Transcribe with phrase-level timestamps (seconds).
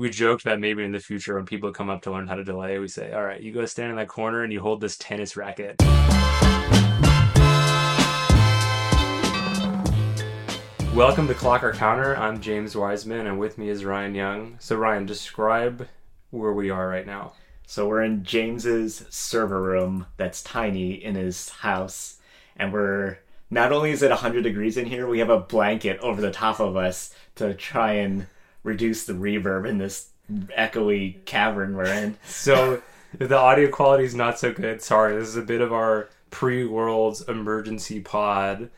[0.00, 2.42] we joked that maybe in the future when people come up to learn how to
[2.42, 4.96] delay, we say, "All right, you go stand in that corner and you hold this
[4.96, 5.76] tennis racket."
[10.94, 12.16] Welcome to Clock or Counter.
[12.16, 14.56] I'm James Wiggins, and with me is Ryan Young.
[14.58, 15.86] So, Ryan, describe
[16.30, 17.34] where we are right now.
[17.66, 22.16] So we're in James's server room that's tiny in his house,
[22.56, 23.18] and we're
[23.50, 26.58] not only is it 100 degrees in here, we have a blanket over the top
[26.58, 28.28] of us to try and
[28.62, 30.10] reduce the reverb in this
[30.56, 32.16] echoey cavern we're in.
[32.24, 32.82] So,
[33.18, 35.16] the audio quality is not so good, sorry.
[35.16, 38.70] This is a bit of our pre-world's emergency pod.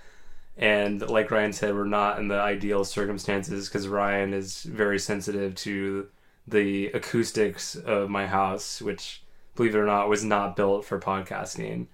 [0.56, 5.54] And like Ryan said, we're not in the ideal circumstances because Ryan is very sensitive
[5.56, 6.08] to
[6.46, 9.22] the acoustics of my house, which,
[9.54, 11.86] believe it or not, was not built for podcasting.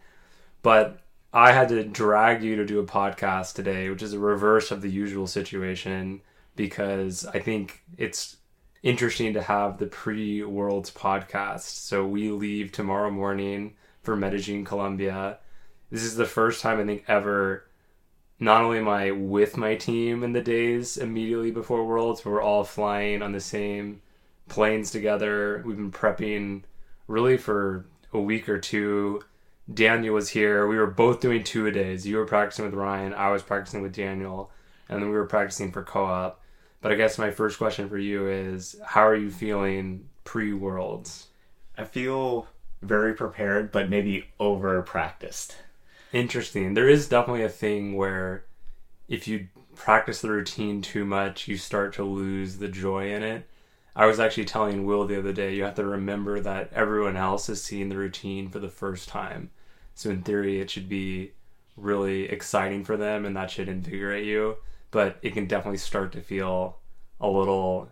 [0.63, 1.01] But
[1.33, 4.81] I had to drag you to do a podcast today, which is a reverse of
[4.81, 6.21] the usual situation
[6.59, 8.37] because I think it's
[8.83, 11.61] interesting to have the pre Worlds podcast.
[11.61, 15.39] So we leave tomorrow morning for Medellin, Colombia.
[15.91, 17.65] This is the first time I think ever
[18.41, 22.43] not only am I with my team in the days immediately before Worlds, but we're
[22.43, 24.03] all flying on the same
[24.49, 25.63] planes together.
[25.65, 26.65] We've been prepping
[27.07, 29.23] really for a week or two.
[29.73, 30.67] Daniel was here.
[30.67, 32.07] We were both doing two a days.
[32.07, 33.15] You were practicing with Ryan.
[33.15, 34.51] I was practicing with Daniel,
[34.89, 36.41] and then we were practicing for co-op.
[36.81, 41.27] But I guess my first question for you is, how are you feeling pre-worlds?
[41.77, 42.47] I feel
[42.83, 45.57] very prepared, but maybe over practiced.
[46.13, 46.75] Interesting.
[46.75, 48.45] There is definitely a thing where
[49.09, 53.49] if you practice the routine too much, you start to lose the joy in it.
[53.97, 57.49] I was actually telling Will the other day, you have to remember that everyone else
[57.49, 59.51] is seeing the routine for the first time.
[59.95, 61.33] So in theory, it should be
[61.77, 64.57] really exciting for them and that should invigorate you.
[64.91, 66.79] But it can definitely start to feel
[67.21, 67.91] a little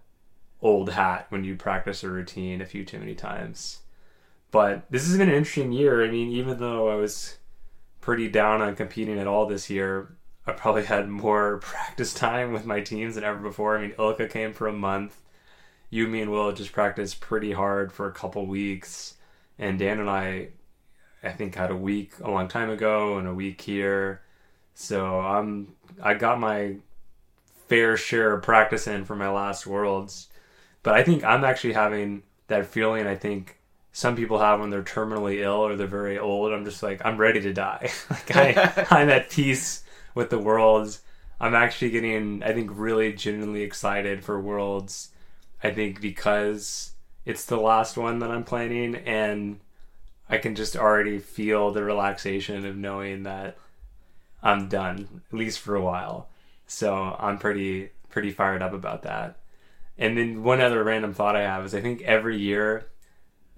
[0.62, 3.80] old hat when you practice a routine a few too many times.
[4.50, 6.04] But this has been an interesting year.
[6.04, 7.38] I mean, even though I was
[8.06, 10.16] pretty down on competing at all this year.
[10.46, 13.76] I probably had more practice time with my teams than ever before.
[13.76, 15.20] I mean, Ilka came for a month.
[15.90, 19.14] You, me, and Will just practiced pretty hard for a couple weeks.
[19.58, 20.50] And Dan and I,
[21.24, 24.22] I think, had a week a long time ago and a week here.
[24.74, 26.76] So I'm, I got my
[27.68, 30.28] fair share of practice in for my last Worlds.
[30.82, 33.06] But I think I'm actually having that feeling.
[33.06, 33.58] I think
[33.92, 36.52] some people have when they're terminally ill or they're very old.
[36.52, 37.90] I'm just like, I'm ready to die.
[38.10, 39.84] like I, I'm at peace
[40.14, 41.00] with the worlds.
[41.40, 45.10] I'm actually getting, I think, really genuinely excited for worlds.
[45.62, 46.92] I think because
[47.24, 49.60] it's the last one that I'm planning, and
[50.28, 53.58] I can just already feel the relaxation of knowing that
[54.42, 56.28] I'm done, at least for a while.
[56.66, 59.38] So I'm pretty pretty fired up about that.
[59.98, 62.86] And then one other random thought I have is I think every year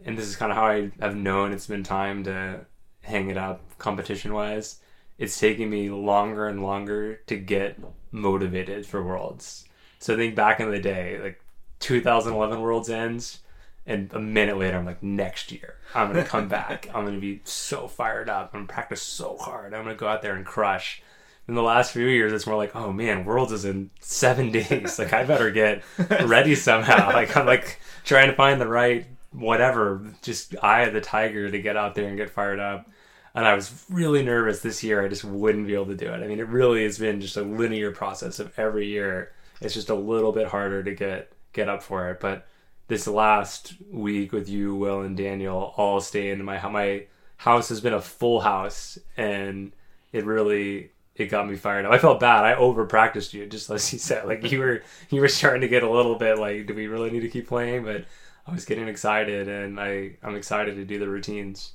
[0.04, 2.60] and this is kind of how I have known it's been time to
[3.02, 4.80] hang it up competition wise.
[5.18, 7.78] It's taking me longer and longer to get
[8.12, 9.64] motivated for Worlds.
[9.98, 11.42] So I think back in the day, like
[11.80, 13.40] 2011 Worlds ends,
[13.84, 16.88] and a minute later, I'm like, next year, I'm gonna come back.
[16.94, 18.50] I'm gonna be so fired up.
[18.52, 19.74] I'm gonna practice so hard.
[19.74, 21.02] I'm gonna go out there and crush.
[21.48, 24.98] In the last few years, it's more like, oh man, Worlds is in seven days.
[24.98, 25.82] Like I better get
[26.24, 27.12] ready somehow.
[27.12, 31.60] Like I'm like trying to find the right whatever, just eye of the tiger to
[31.60, 32.88] get out there and get fired up.
[33.34, 35.04] And I was really nervous this year.
[35.04, 36.22] I just wouldn't be able to do it.
[36.22, 39.32] I mean, it really has been just a linear process of every year.
[39.60, 42.20] It's just a little bit harder to get get up for it.
[42.20, 42.46] But
[42.88, 47.06] this last week with you, Will, and Daniel all staying in my my
[47.36, 49.72] house has been a full house, and
[50.12, 51.92] it really it got me fired up.
[51.92, 52.44] I felt bad.
[52.44, 54.26] I over practiced you, just as you said.
[54.26, 57.10] Like you were you were starting to get a little bit like, do we really
[57.10, 57.84] need to keep playing?
[57.84, 58.04] But
[58.46, 61.72] I was getting excited, and I I'm excited to do the routines.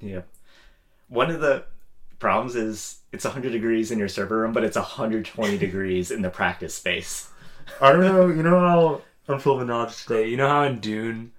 [0.00, 0.22] Yeah.
[1.08, 1.64] One of the
[2.18, 6.30] problems is it's 100 degrees in your server room, but it's 120 degrees in the
[6.30, 7.30] practice space.
[7.80, 8.28] I don't know.
[8.28, 10.28] You know how I'm full of knowledge today.
[10.28, 11.32] You know how in Dune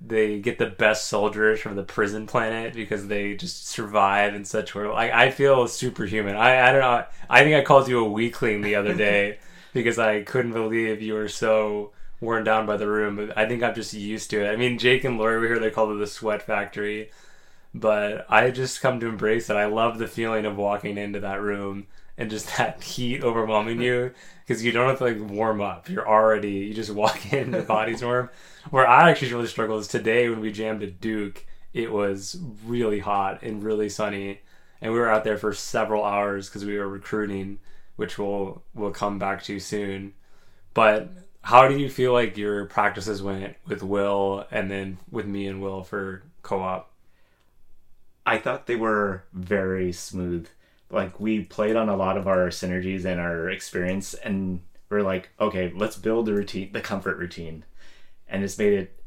[0.00, 4.74] they get the best soldiers from the prison planet because they just survive in such
[4.74, 4.94] world.
[4.94, 6.36] Like I feel superhuman.
[6.36, 7.04] I I don't know.
[7.28, 9.38] I think I called you a weakling the other day
[9.72, 13.16] because I couldn't believe you were so worn down by the room.
[13.16, 14.50] But I think I'm just used to it.
[14.50, 15.58] I mean, Jake and Lori were here.
[15.58, 17.10] They called it the sweat factory,
[17.74, 19.56] but I just come to embrace it.
[19.56, 24.12] I love the feeling of walking into that room and just that heat overwhelming you
[24.50, 25.88] because you don't have to like warm up.
[25.88, 28.30] You're already you just walk in, the body's warm.
[28.70, 31.46] Where I actually really struggle is today when we jammed at Duke.
[31.72, 32.36] It was
[32.66, 34.40] really hot and really sunny,
[34.80, 37.60] and we were out there for several hours because we were recruiting,
[37.94, 40.14] which we'll we'll come back to soon.
[40.74, 41.12] But
[41.42, 45.62] how do you feel like your practices went with Will and then with me and
[45.62, 46.90] Will for co-op?
[48.26, 50.48] I thought they were very smooth.
[50.90, 55.30] Like we played on a lot of our synergies and our experience, and we're like,
[55.40, 57.64] okay, let's build the routine, the comfort routine,
[58.28, 59.02] and it's made it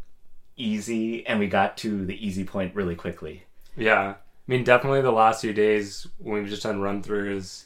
[0.55, 1.25] easy.
[1.27, 3.43] And we got to the easy point really quickly.
[3.75, 4.15] Yeah,
[4.47, 7.65] I mean, definitely the last few days when we've just done run throughs,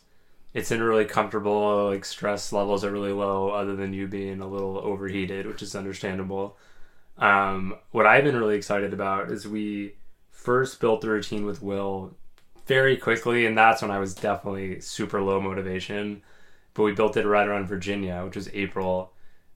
[0.53, 1.89] it's in a really comfortable.
[1.89, 5.75] Like stress levels are really low, other than you being a little overheated, which is
[5.75, 6.57] understandable.
[7.17, 9.95] Um, what I've been really excited about is we
[10.31, 12.15] first built the routine with Will
[12.67, 16.21] very quickly, and that's when I was definitely super low motivation.
[16.73, 19.13] But we built it right around Virginia, which was April.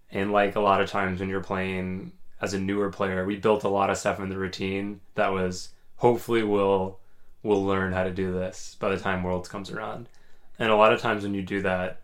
[0.09, 3.63] And like a lot of times when you're playing as a newer player, we built
[3.63, 6.99] a lot of stuff in the routine that was hopefully we'll
[7.43, 10.09] we'll learn how to do this by the time Worlds comes around.
[10.59, 12.01] And a lot of times when you do that,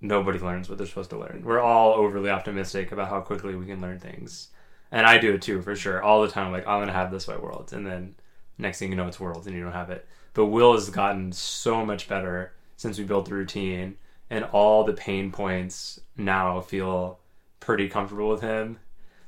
[0.00, 1.42] nobody learns what they're supposed to learn.
[1.44, 4.48] We're all overly optimistic about how quickly we can learn things.
[4.90, 6.02] And I do it too, for sure.
[6.02, 7.72] All the time, like, I'm going to have this by Worlds.
[7.72, 8.14] And then
[8.58, 10.06] next thing you know, it's Worlds and you don't have it.
[10.36, 13.96] But Will has gotten so much better since we built the routine.
[14.28, 17.20] And all the pain points now feel
[17.58, 18.78] pretty comfortable with him.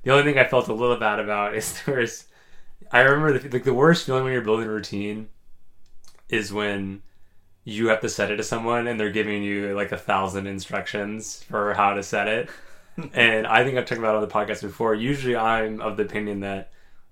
[0.02, 2.26] The only thing I felt a little bad about is there's,
[2.92, 5.30] I remember the, like the worst feeling when you're building a routine
[6.28, 7.00] is when
[7.64, 11.42] you have to set it to someone and they're giving you like a thousand instructions
[11.44, 12.50] for how to set it.
[13.14, 14.94] and I think I've talked about on the podcast before.
[14.94, 16.70] Usually I'm of the opinion that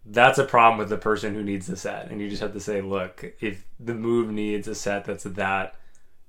[0.09, 2.11] that's a problem with the person who needs the set.
[2.11, 5.75] And you just have to say, look, if the move needs a set that's that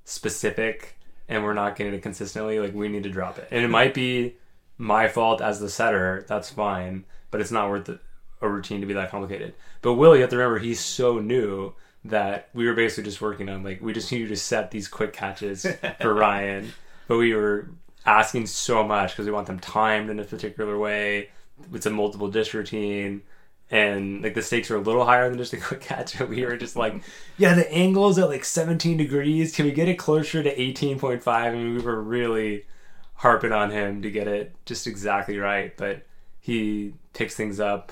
[0.04, 0.98] specific
[1.28, 3.48] and we're not getting it consistently, like we need to drop it.
[3.52, 4.36] And it might be
[4.78, 7.90] my fault as the setter, that's fine, but it's not worth
[8.42, 9.54] a routine to be that complicated.
[9.82, 11.74] But Will, you have to remember, he's so new
[12.06, 15.14] that we were basically just working on like we just needed to set these quick
[15.14, 15.66] catches
[16.02, 16.72] for Ryan,
[17.08, 17.70] but we were
[18.06, 21.30] asking so much because we want them timed in a particular way.
[21.74, 23.22] It's a multiple dish routine.
[23.70, 26.20] And like the stakes are a little higher than just a quick catch.
[26.20, 27.02] we were just like,
[27.38, 29.56] yeah, the angle is at like 17 degrees.
[29.56, 31.28] Can we get it closer to 18.5?
[31.28, 32.66] I mean, we were really
[33.16, 36.04] harping on him to get it just exactly right, but
[36.40, 37.92] he picks things up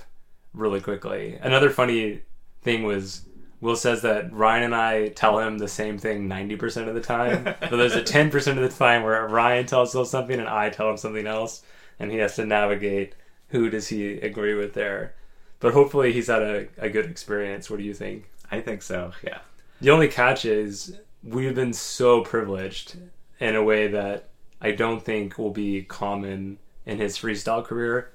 [0.54, 1.38] really quickly.
[1.42, 2.22] Another funny
[2.62, 3.25] thing was
[3.62, 7.44] Will says that Ryan and I tell him the same thing 90% of the time.
[7.60, 10.89] but there's a 10% of the time where Ryan tells us something and I tell
[10.89, 11.63] him something else,
[12.00, 13.16] and he has to navigate
[13.50, 15.16] who does he agree with there.
[15.65, 17.71] But hopefully he's had a, a good experience.
[17.71, 18.29] What do you think?
[18.51, 19.39] I think so, yeah.
[19.81, 22.97] The only catch is we've been so privileged
[23.39, 24.29] in a way that
[24.62, 28.12] I don't think will be common in his freestyle career,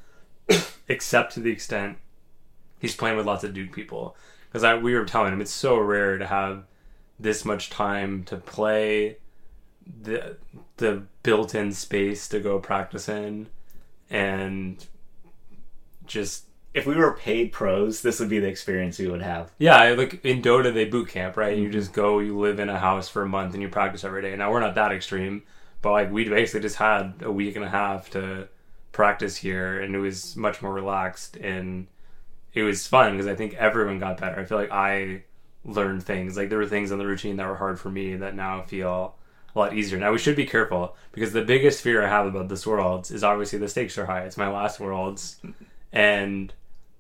[0.89, 1.99] except to the extent
[2.79, 4.17] he's playing with lots of Duke people
[4.53, 6.63] because we were telling him it's so rare to have
[7.19, 9.17] this much time to play
[10.03, 10.37] the
[10.77, 13.49] the built-in space to go practice in
[14.09, 14.87] and
[16.07, 19.91] just if we were paid pros this would be the experience we would have yeah
[19.91, 21.65] like in dota they boot camp right mm-hmm.
[21.65, 24.23] you just go you live in a house for a month and you practice every
[24.23, 25.43] day now we're not that extreme
[25.83, 28.49] but like we basically just had a week and a half to
[28.93, 31.87] practice here and it was much more relaxed and
[32.53, 34.41] it was fun because I think everyone got better.
[34.41, 35.23] I feel like I
[35.65, 36.37] learned things.
[36.37, 39.15] Like there were things in the routine that were hard for me that now feel
[39.55, 39.99] a lot easier.
[39.99, 43.23] Now we should be careful because the biggest fear I have about this world is
[43.23, 44.23] obviously the stakes are high.
[44.23, 45.41] It's my last worlds,
[45.93, 46.53] and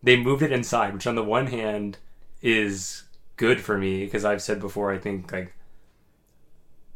[0.03, 1.99] they moved it inside, which on the one hand
[2.43, 3.05] is
[3.37, 5.55] good for me because I've said before I think like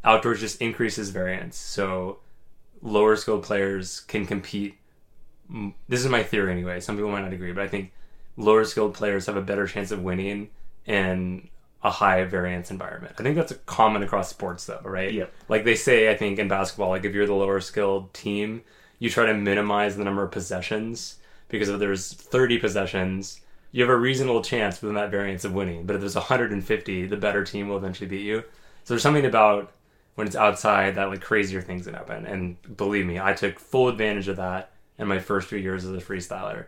[0.03, 2.19] outdoors just increases variance, so
[2.83, 4.77] lower skilled players can compete.
[5.89, 6.81] This is my theory anyway.
[6.81, 7.93] Some people might not agree, but I think
[8.37, 10.51] lower skilled players have a better chance of winning
[10.87, 11.49] in
[11.83, 13.15] a high variance environment.
[13.19, 15.13] I think that's common across sports though, right?
[15.13, 15.33] Yep.
[15.49, 18.63] Like they say, I think in basketball, like if you're the lower skilled team,
[18.99, 21.17] you try to minimize the number of possessions
[21.55, 25.87] because if there's 30 possessions, you have a reasonable chance within that variance of winning.
[25.87, 28.43] But if there's 150, the better team will eventually beat you.
[28.85, 29.73] So there's something about
[30.17, 32.27] when it's outside that like crazier things can happen.
[32.27, 35.93] And believe me, I took full advantage of that in my first few years as
[35.93, 36.67] a freestyler.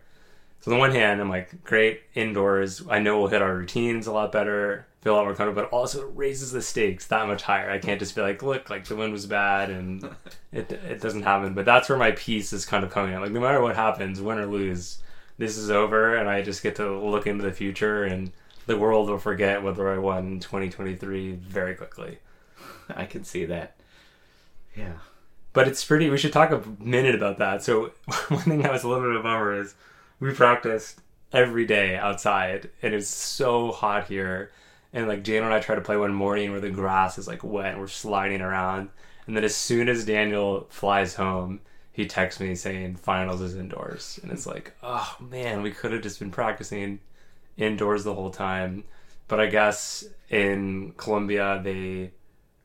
[0.61, 2.81] So on the one hand, I'm like, great indoors.
[2.89, 5.75] I know we'll hit our routines a lot better, feel a lot more comfortable, but
[5.75, 7.69] also it raises the stakes that much higher.
[7.69, 10.03] I can't just be like, look, like the wind was bad and
[10.51, 11.53] it it doesn't happen.
[11.53, 13.21] But that's where my peace is kind of coming out.
[13.21, 14.99] Like no matter what happens, win or lose,
[15.37, 18.31] this is over, and I just get to look into the future, and
[18.65, 22.19] the world will forget whether I won 2023 very quickly.
[22.89, 23.77] I can see that.
[24.75, 24.93] Yeah.
[25.53, 26.09] But it's pretty.
[26.09, 27.63] We should talk a minute about that.
[27.63, 27.91] So
[28.27, 29.75] one thing that was a little bit of a bummer is
[30.19, 31.01] we practiced
[31.31, 34.51] every day outside, and it's so hot here.
[34.93, 37.43] And like Daniel and I tried to play one morning where the grass is like
[37.43, 38.89] wet and we're sliding around.
[39.25, 41.59] And then as soon as Daniel flies home,
[41.97, 46.03] he texts me saying finals is indoors, and it's like, oh man, we could have
[46.03, 46.99] just been practicing
[47.57, 48.83] indoors the whole time.
[49.27, 52.11] But I guess in Colombia they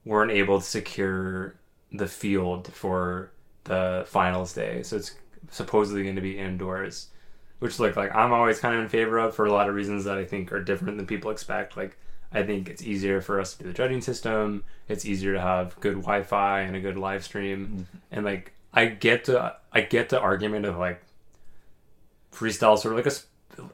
[0.05, 1.55] weren't able to secure
[1.91, 3.33] the field for
[3.65, 5.15] the finals day, so it's
[5.51, 7.09] supposedly going to be indoors,
[7.59, 10.05] which like like I'm always kind of in favor of for a lot of reasons
[10.05, 11.75] that I think are different than people expect.
[11.75, 11.97] Like
[12.35, 14.65] I think it's easier for us to do the judging system.
[14.89, 17.83] It's easier to have good Wi-Fi and a good live stream, mm-hmm.
[18.11, 21.03] and like I get the I get the argument of like
[22.33, 23.15] freestyle sort of like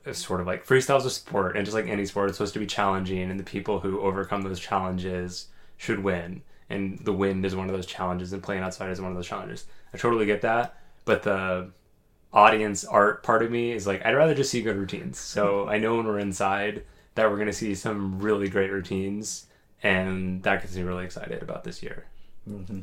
[0.04, 2.38] a, a sort of like freestyle is a sport, and just like any sport, it's
[2.38, 6.42] supposed to be challenging, and the people who overcome those challenges should win.
[6.70, 9.26] And the wind is one of those challenges, and playing outside is one of those
[9.26, 9.64] challenges.
[9.94, 11.70] I totally get that, but the
[12.32, 15.18] audience art part of me is like I'd rather just see good routines.
[15.18, 16.82] So I know when we're inside
[17.18, 19.46] that we're going to see some really great routines,
[19.82, 22.06] and that gets me really excited about this year.
[22.48, 22.82] Mm-hmm.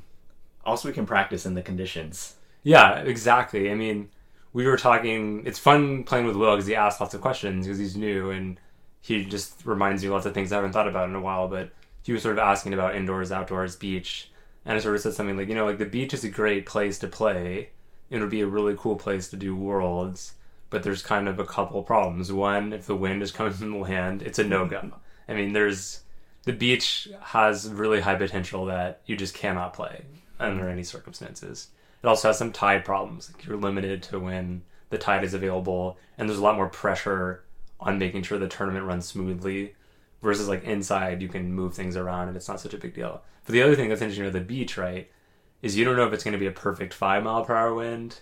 [0.66, 2.36] Also, we can practice in the conditions.
[2.62, 3.72] Yeah, exactly.
[3.72, 4.10] I mean,
[4.52, 5.46] we were talking.
[5.46, 8.60] It's fun playing with Will because he asks lots of questions because he's new and
[9.00, 11.48] he just reminds you of lots of things I haven't thought about in a while.
[11.48, 11.72] But
[12.04, 14.32] he was sort of asking about indoors, outdoors, beach,
[14.66, 16.66] and I sort of said something like, you know, like the beach is a great
[16.66, 17.70] place to play.
[18.10, 20.34] It would be a really cool place to do worlds
[20.76, 22.34] but there's kind of a couple problems.
[22.34, 24.80] One, if the wind is coming from the land, it's a no go.
[24.80, 24.90] Mm-hmm.
[25.30, 26.02] I mean, there's
[26.44, 30.04] the beach has really high potential that you just cannot play
[30.38, 30.74] under mm-hmm.
[30.74, 31.70] any circumstances.
[32.04, 33.32] It also has some tide problems.
[33.32, 37.46] Like you're limited to when the tide is available, and there's a lot more pressure
[37.80, 39.76] on making sure the tournament runs smoothly.
[40.22, 43.22] Versus like inside, you can move things around, and it's not such a big deal.
[43.46, 45.10] But the other thing that's interesting about the beach, right,
[45.62, 47.74] is you don't know if it's going to be a perfect five mile per hour
[47.74, 48.20] wind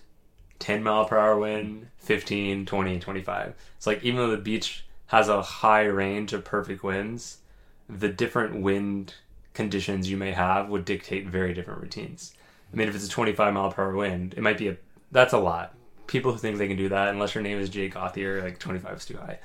[0.64, 3.54] 10 mile per hour wind, 15, 20, 25.
[3.76, 7.40] It's like even though the beach has a high range of perfect winds,
[7.86, 9.12] the different wind
[9.52, 12.32] conditions you may have would dictate very different routines.
[12.72, 14.78] I mean, if it's a 25 mile per hour wind, it might be a
[15.12, 15.74] that's a lot.
[16.06, 18.96] People who think they can do that, unless your name is Jake Gauthier, like 25
[18.96, 19.40] is too high.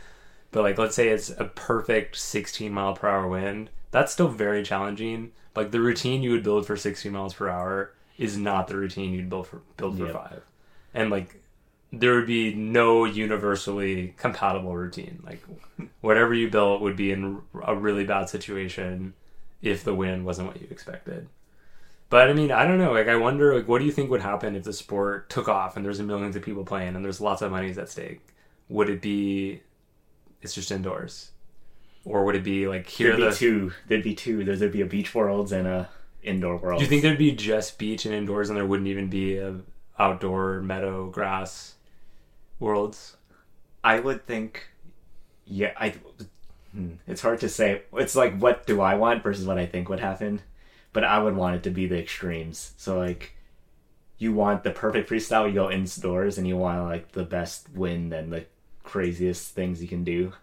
[0.52, 4.64] But like, let's say it's a perfect 16 mile per hour wind, that's still very
[4.64, 5.34] challenging.
[5.54, 9.12] Like the routine you would build for 16 miles per hour is not the routine
[9.12, 10.14] you'd build for build for yep.
[10.14, 10.44] five
[10.94, 11.42] and like
[11.92, 15.22] there would be no universally compatible routine.
[15.26, 15.44] Like
[16.02, 19.14] whatever you built would be in a really bad situation
[19.62, 21.28] if the win wasn't what you expected.
[22.10, 22.94] But I mean, I don't know.
[22.94, 25.76] Like I wonder like what do you think would happen if the sport took off
[25.76, 28.22] and there's millions of people playing and there's lots of money at stake?
[28.70, 29.62] Would it be
[30.42, 31.32] it's just indoors?
[32.06, 33.36] Or would it be like here there'd be the...
[33.36, 34.44] two there'd be two.
[34.44, 35.90] There'd be a beach worlds and a
[36.24, 36.80] indoor world.
[36.80, 39.56] Do you think there'd be just beach and indoors and there wouldn't even be a
[40.00, 41.76] outdoor meadow grass
[42.60, 43.18] worlds?
[43.84, 44.68] I would think,
[45.46, 45.96] yeah, I.
[46.72, 47.84] Hmm, it's hard to say.
[47.94, 50.42] It's like what do I want versus what I think would happen,
[50.94, 52.74] but I would want it to be the extremes.
[52.78, 53.36] So like,
[54.18, 58.14] you want the perfect freestyle, you go indoors, and you want like the best wind
[58.14, 58.46] and the
[58.84, 60.34] craziest things you can do.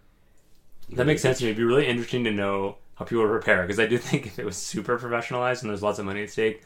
[0.91, 1.51] That makes sense to me.
[1.51, 4.45] It'd be really interesting to know how people prepare because I do think if it
[4.45, 6.63] was super professionalized and there's lots of money at stake,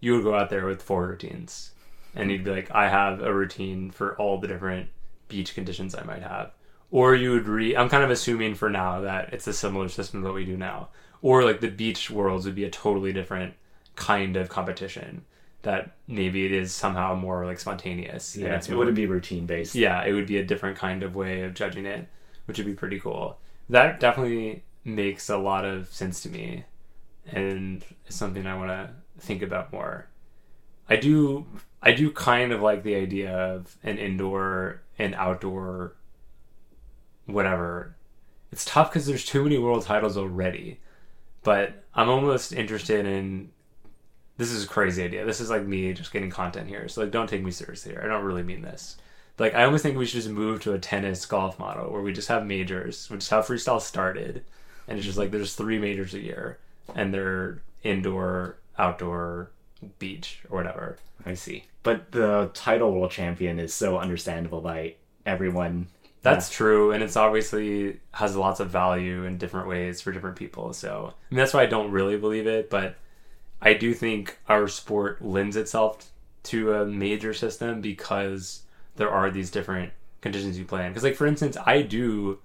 [0.00, 1.73] you would go out there with four routines
[2.14, 4.88] and you'd be like, I have a routine for all the different
[5.28, 6.52] beach conditions I might have.
[6.90, 10.22] Or you would read, I'm kind of assuming for now that it's a similar system
[10.22, 10.88] that we do now.
[11.22, 13.54] Or like the beach worlds would be a totally different
[13.96, 15.24] kind of competition
[15.62, 18.36] that maybe it is somehow more like spontaneous.
[18.36, 19.74] Yeah, it wouldn't be routine based.
[19.74, 22.06] Yeah, it would be a different kind of way of judging it,
[22.44, 23.38] which would be pretty cool.
[23.70, 26.64] That definitely makes a lot of sense to me
[27.26, 30.06] and it's something I want to think about more.
[30.88, 31.46] I do
[31.82, 35.94] I do kind of like the idea of an indoor and outdoor
[37.26, 37.94] whatever.
[38.52, 40.80] It's tough because there's too many world titles already.
[41.42, 43.50] But I'm almost interested in
[44.36, 45.24] this is a crazy idea.
[45.24, 46.88] This is like me just getting content here.
[46.88, 48.02] So like don't take me seriously here.
[48.02, 48.96] I don't really mean this.
[49.38, 52.12] Like I almost think we should just move to a tennis golf model where we
[52.12, 54.44] just have majors, which is how freestyle started.
[54.88, 56.58] And it's just like there's three majors a year
[56.94, 59.50] and they're indoor, outdoor,
[59.98, 60.98] beach or whatever.
[61.26, 61.64] I see.
[61.82, 64.94] But the title world champion is so understandable by
[65.26, 65.88] everyone.
[66.22, 66.56] That's yeah.
[66.56, 70.72] true, and it's obviously has lots of value in different ways for different people.
[70.72, 72.96] So I mean, that's why I don't really believe it, but
[73.60, 76.10] I do think our sport lends itself
[76.44, 78.62] to a major system because
[78.96, 80.92] there are these different conditions you play in.
[80.92, 82.38] Because, like for instance, I do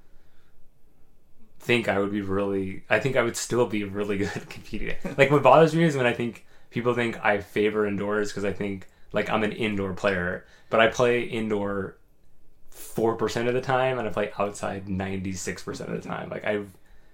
[1.60, 2.84] think I would be really.
[2.90, 4.96] I think I would still be really good at competing.
[5.18, 8.54] like what bothers me is when I think people think I favor indoors because I
[8.54, 11.98] think like I'm an indoor player, but I play indoor
[12.70, 16.30] four percent of the time and I play outside ninety six percent of the time.
[16.30, 16.70] Like I've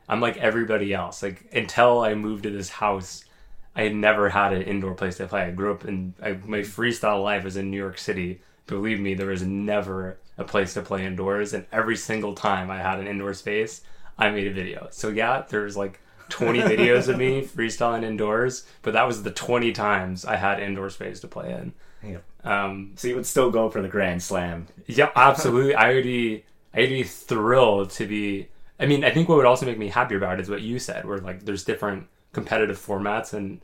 [0.07, 1.23] I'm like everybody else.
[1.23, 3.25] Like until I moved to this house,
[3.75, 5.43] I had never had an indoor place to play.
[5.43, 8.41] I grew up in I, my freestyle life was in New York City.
[8.67, 12.79] Believe me, there was never a place to play indoors, and every single time I
[12.79, 13.81] had an indoor space,
[14.17, 14.87] I made a video.
[14.91, 19.71] So yeah, there's like 20 videos of me freestyling indoors, but that was the 20
[19.71, 21.73] times I had indoor space to play in.
[22.03, 22.19] Yeah.
[22.43, 24.67] Um, So you would still go for the Grand Slam.
[24.87, 25.75] yeah, absolutely.
[25.75, 28.49] I would be, I'd be thrilled to be.
[28.79, 30.79] I mean, I think what would also make me happy about it is what you
[30.79, 33.61] said, where like there's different competitive formats and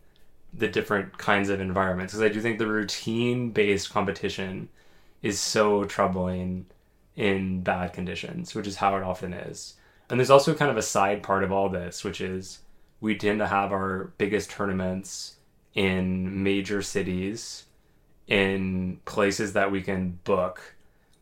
[0.54, 2.14] the different kinds of environments.
[2.14, 4.70] Because I do think the routine-based competition
[5.22, 6.66] is so troubling
[7.16, 9.76] in bad conditions, which is how it often is.
[10.12, 12.60] And there's also kind of a side part of all this, which is
[13.00, 15.38] we tend to have our biggest tournaments
[15.74, 17.64] in major cities,
[18.28, 20.76] in places that we can book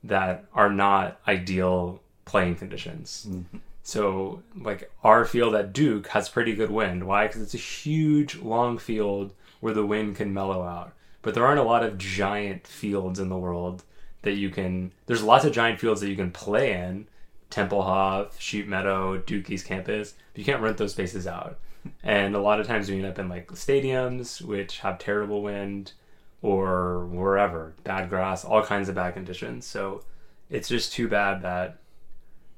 [0.04, 3.28] that are not ideal playing conditions.
[3.30, 3.58] Mm-hmm.
[3.84, 7.04] So, like our field at Duke has pretty good wind.
[7.04, 7.28] Why?
[7.28, 10.94] Because it's a huge, long field where the wind can mellow out.
[11.22, 13.84] But there aren't a lot of giant fields in the world
[14.22, 14.94] that you can.
[15.06, 17.08] There's lots of giant fields that you can play in.
[17.50, 20.14] Tempelhof, Sheep Meadow, East Campus.
[20.34, 21.60] But you can't rent those spaces out.
[22.04, 25.94] And a lot of times you end up in like stadiums, which have terrible wind,
[26.42, 29.66] or wherever, bad grass, all kinds of bad conditions.
[29.66, 30.04] So
[30.50, 31.80] it's just too bad that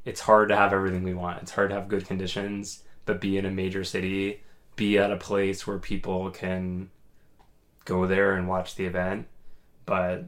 [0.05, 1.41] it's hard to have everything we want.
[1.41, 4.41] It's hard to have good conditions, but be in a major city,
[4.75, 6.89] be at a place where people can
[7.85, 9.27] go there and watch the event.
[9.85, 10.25] But,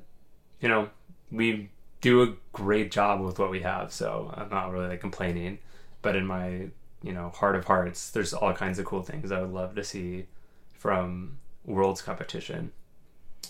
[0.60, 0.90] you know,
[1.32, 1.70] we
[2.04, 5.58] do a great job with what we have, so I'm not really like complaining.
[6.02, 6.68] But in my,
[7.02, 9.86] you know, heart of hearts, there's all kinds of cool things I would love to
[9.86, 10.26] see
[10.74, 12.74] from Worlds competition.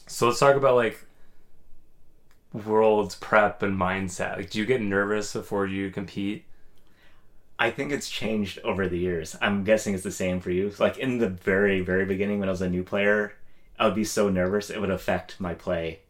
[0.06, 1.04] So let's talk about like
[2.54, 4.38] world's prep and mindset.
[4.38, 6.46] Like, do you get nervous before you compete?
[7.58, 9.36] I think it's changed over the years.
[9.42, 10.72] I'm guessing it's the same for you.
[10.78, 13.34] Like in the very, very beginning when I was a new player,
[13.80, 16.02] I would be so nervous it would affect my play.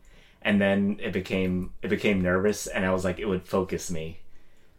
[0.44, 4.20] And then it became it became nervous and I was like it would focus me.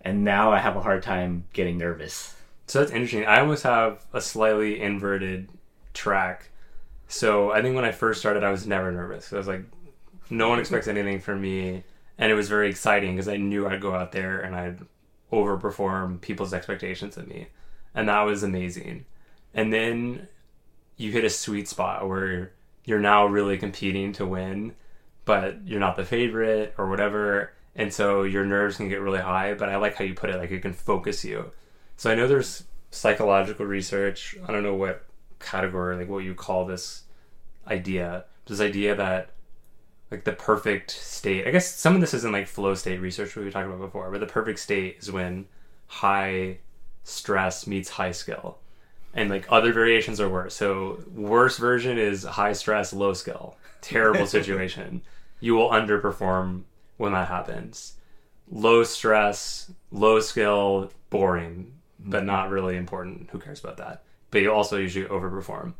[0.02, 2.34] And now I have a hard time getting nervous.
[2.66, 3.26] So that's interesting.
[3.26, 5.48] I almost have a slightly inverted
[5.94, 6.50] track.
[7.08, 9.32] So I think when I first started, I was never nervous.
[9.32, 9.64] I was like,
[10.30, 11.84] no one expects anything from me,
[12.18, 14.80] and it was very exciting because I knew I'd go out there and I'd
[15.32, 17.48] overperform people's expectations of me,
[17.94, 19.04] and that was amazing.
[19.52, 20.28] And then
[20.96, 22.52] you hit a sweet spot where
[22.84, 24.74] you're now really competing to win,
[25.24, 29.54] but you're not the favorite or whatever, and so your nerves can get really high.
[29.54, 31.50] But I like how you put it, like it can focus you.
[31.96, 34.36] So I know there's psychological research.
[34.46, 35.04] I don't know what
[35.40, 37.02] category, like what you call this
[37.66, 38.24] idea.
[38.46, 39.30] This idea that
[40.10, 41.46] like the perfect state.
[41.46, 44.20] I guess some of this isn't like flow state research we talked about before, but
[44.20, 45.46] the perfect state is when
[45.86, 46.58] high
[47.02, 48.58] stress meets high skill.
[49.12, 50.54] And like other variations are worse.
[50.54, 53.56] So worst version is high stress, low skill.
[53.84, 55.02] Terrible situation.
[55.40, 56.62] you will underperform
[56.96, 57.94] when that happens.
[58.50, 63.28] Low stress, low skill, boring, but not really important.
[63.30, 64.04] Who cares about that?
[64.30, 65.74] But you also usually overperform.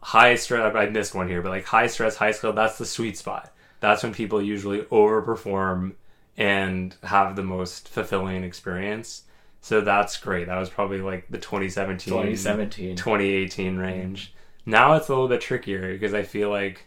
[0.00, 3.16] High stress, I missed one here, but like high stress, high skill, that's the sweet
[3.16, 3.52] spot.
[3.80, 5.94] That's when people usually overperform
[6.36, 9.22] and have the most fulfilling experience.
[9.60, 10.46] So that's great.
[10.48, 12.96] That was probably like the 2017, 2017.
[12.96, 14.34] 2018 range.
[14.66, 16.86] Now it's a little bit trickier because I feel like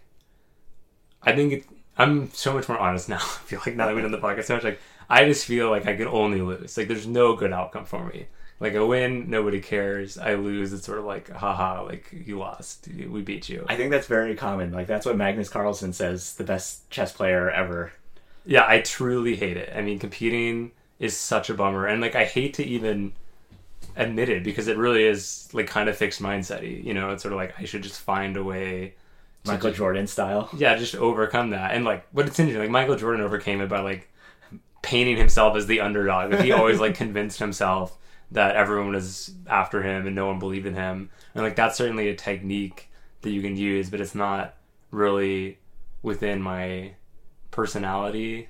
[1.22, 1.66] I think it,
[1.98, 3.18] I'm so much more honest now.
[3.18, 5.70] I feel like now that we've done the podcast so much, like I just feel
[5.70, 6.78] like I can only lose.
[6.78, 8.28] Like there's no good outcome for me.
[8.60, 10.18] Like I win, nobody cares.
[10.18, 13.64] I lose, it's sort of like, haha, like you lost, we beat you.
[13.70, 14.72] I think that's very common.
[14.72, 17.92] Like that's what Magnus Carlsen says, the best chess player ever.
[18.46, 19.72] Yeah, I truly hate it.
[19.76, 23.14] I mean, competing is such a bummer, and like I hate to even
[23.98, 26.84] admit it because it really is like kind of fixed mindset.
[26.84, 28.94] You know, it's sort of like I should just find a way.
[29.44, 30.50] to Michael Jordan style.
[30.56, 31.72] yeah, just overcome that.
[31.72, 32.62] And like, but it's interesting.
[32.62, 34.10] Like Michael Jordan overcame it by like
[34.82, 36.32] painting himself as the underdog.
[36.32, 37.98] Like, he always like convinced himself
[38.32, 41.10] that everyone was after him and no one believed in him.
[41.34, 42.90] And like that's certainly a technique
[43.22, 44.56] that you can use, but it's not
[44.92, 45.60] really
[46.02, 46.94] within my
[47.52, 48.50] personality.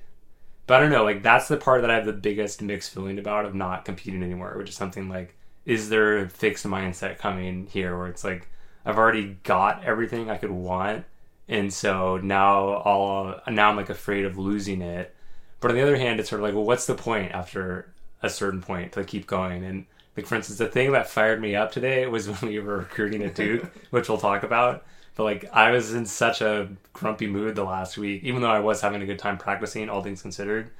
[0.66, 1.04] But I don't know.
[1.04, 4.22] Like that's the part that I have the biggest mixed feeling about of not competing
[4.22, 5.34] anymore, which is something like,
[5.68, 8.48] is there a fixed mindset coming here where it's like
[8.86, 11.04] I've already got everything I could want,
[11.46, 15.14] and so now all now I'm like afraid of losing it.
[15.60, 18.30] But on the other hand, it's sort of like, well, what's the point after a
[18.30, 19.62] certain point to keep going?
[19.62, 19.84] And
[20.16, 23.22] like for instance, the thing that fired me up today was when we were recruiting
[23.22, 24.86] at Duke, which we'll talk about.
[25.16, 28.60] But like I was in such a grumpy mood the last week, even though I
[28.60, 30.70] was having a good time practicing, all things considered.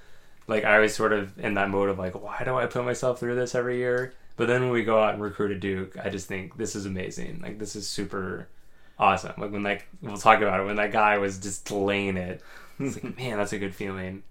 [0.47, 3.21] Like I was sort of in that mode of like, why do I put myself
[3.21, 4.15] through this every year?
[4.39, 6.87] But then when we go out and recruit a Duke, I just think this is
[6.87, 7.41] amazing.
[7.43, 8.49] Like this is super
[8.97, 9.35] awesome.
[9.37, 12.41] Like when like we'll talk about it when that guy was just laying it.
[12.81, 14.23] It's like man, that's a good feeling.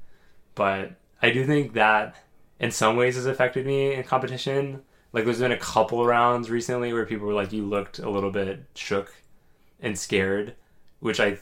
[0.55, 2.15] But I do think that
[2.61, 4.83] in some ways has affected me in competition.
[5.11, 8.31] Like there's been a couple rounds recently where people were like, "You looked a little
[8.31, 9.13] bit shook
[9.81, 10.55] and scared,"
[11.01, 11.39] which I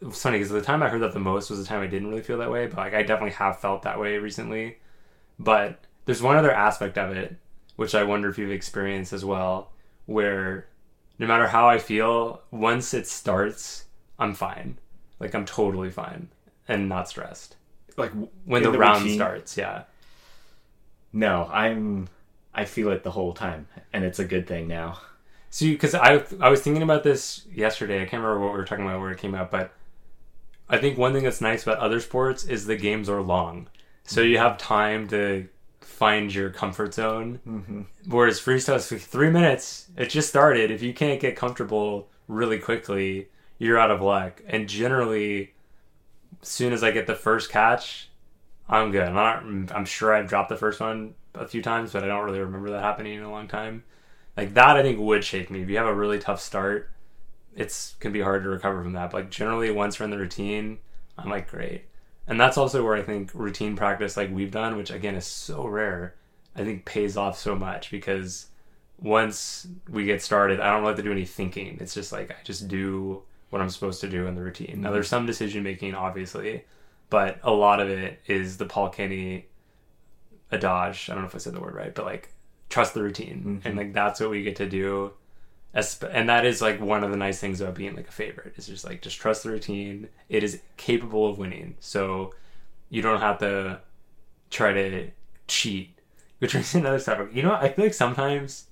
[0.00, 1.86] it was funny because the time I heard that the most was the time I
[1.86, 2.66] didn't really feel that way.
[2.66, 4.78] But like I definitely have felt that way recently.
[5.38, 7.36] But there's one other aspect of it
[7.80, 9.70] which I wonder if you've experienced as well,
[10.04, 10.66] where
[11.18, 13.86] no matter how I feel, once it starts,
[14.18, 14.76] I'm fine.
[15.18, 16.28] Like I'm totally fine
[16.68, 17.56] and not stressed.
[17.96, 18.12] Like
[18.44, 19.16] When in the, round routine?
[19.16, 19.84] starts, yeah.
[21.14, 22.10] No, I'm.
[22.52, 25.00] I feel it the whole time, and it's a good thing now.
[25.48, 28.02] So, because I I was thinking about this yesterday.
[28.02, 29.72] I can't remember what we were talking about where it came out, but
[30.68, 33.68] I think one thing that's nice about other sports is the games are long,
[34.04, 35.48] so you have time to
[35.90, 37.40] find your comfort zone.
[37.46, 37.82] Mm-hmm.
[38.06, 39.88] Whereas freestyle is three minutes.
[39.96, 40.70] It just started.
[40.70, 44.40] If you can't get comfortable really quickly, you're out of luck.
[44.46, 45.52] And generally,
[46.40, 48.08] as soon as I get the first catch,
[48.68, 49.08] I'm good.
[49.08, 52.24] I'm, not, I'm sure I've dropped the first one a few times, but I don't
[52.24, 53.82] really remember that happening in a long time.
[54.36, 55.60] Like that, I think would shake me.
[55.60, 56.90] If you have a really tough start,
[57.54, 59.10] it's can be hard to recover from that.
[59.10, 60.78] But like generally, once we're in the routine,
[61.18, 61.84] I'm like great.
[62.26, 65.66] And that's also where I think routine practice, like we've done, which again is so
[65.66, 66.14] rare,
[66.54, 68.46] I think pays off so much because
[68.98, 71.78] once we get started, I don't have to do any thinking.
[71.80, 74.80] It's just like I just do what I'm supposed to do in the routine.
[74.80, 76.64] Now there's some decision making, obviously,
[77.08, 79.46] but a lot of it is the Paul Kenny
[80.52, 81.08] adage.
[81.10, 82.32] I don't know if I said the word right, but like
[82.68, 83.78] trust the routine, and mm-hmm.
[83.78, 85.12] like that's what we get to do.
[85.72, 88.66] And that is like one of the nice things about being like a favorite is
[88.66, 90.08] just like just trust the routine.
[90.28, 92.34] It is capable of winning, so
[92.88, 93.80] you don't have to
[94.50, 95.10] try to
[95.46, 95.96] cheat.
[96.38, 97.28] Which is another topic.
[97.34, 97.62] You know, what?
[97.62, 98.66] I feel like sometimes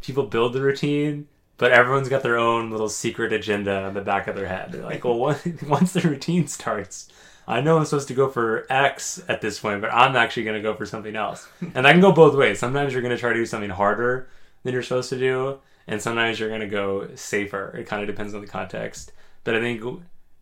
[0.00, 4.26] people build the routine, but everyone's got their own little secret agenda in the back
[4.28, 4.72] of their head.
[4.72, 5.18] They're like, well,
[5.68, 7.10] once, the routine starts,
[7.46, 10.56] I know I'm supposed to go for X at this point, but I'm actually going
[10.56, 11.46] to go for something else.
[11.60, 12.58] And that can go both ways.
[12.58, 14.28] Sometimes you're going to try to do something harder
[14.62, 15.58] than you're supposed to do,
[15.90, 17.76] and sometimes you're going to go safer.
[17.76, 19.10] It kind of depends on the context.
[19.42, 19.82] But I think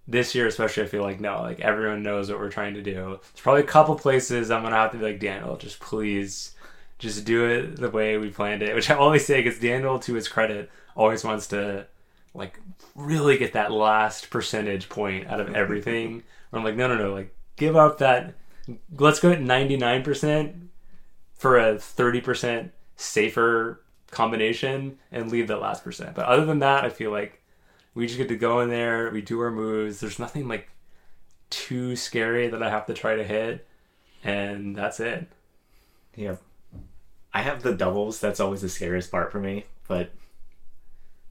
[0.06, 2.92] this year, especially, I feel like no, like everyone knows what we're trying to do.
[2.92, 6.54] There's probably a couple places I'm going to have to be like, Daniel, just please
[6.98, 8.74] just do it the way we planned it.
[8.74, 11.86] Which I always say because Daniel, to his credit, always wants to
[12.34, 12.60] like
[12.94, 16.24] really get that last percentage point out of everything.
[16.52, 18.34] I'm like, no, no, no, like give up that.
[18.98, 20.68] Let's go at 99%
[21.32, 23.80] for a 30% safer
[24.10, 26.14] combination and leave that last percent.
[26.14, 27.42] But other than that, I feel like
[27.94, 30.00] we just get to go in there, we do our moves.
[30.00, 30.68] There's nothing like
[31.50, 33.66] too scary that I have to try to hit,
[34.24, 35.26] and that's it.
[36.14, 36.36] Yeah.
[37.32, 38.20] I have the doubles.
[38.20, 39.64] That's always the scariest part for me.
[39.86, 40.10] But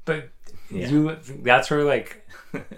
[0.05, 0.29] But
[0.71, 0.87] Yeah.
[0.89, 2.27] you, that's where like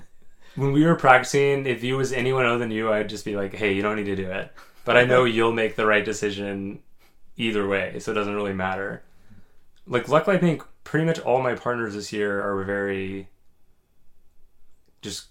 [0.56, 3.54] when we were practicing, if you was anyone other than you, I'd just be like,
[3.54, 4.52] hey, you don't need to do it.
[4.86, 6.80] But I know you'll make the right decision
[7.38, 9.04] either way, so it doesn't really matter.
[9.89, 13.28] Like, luckily, I think pretty much all my partners this year are very
[15.02, 15.25] just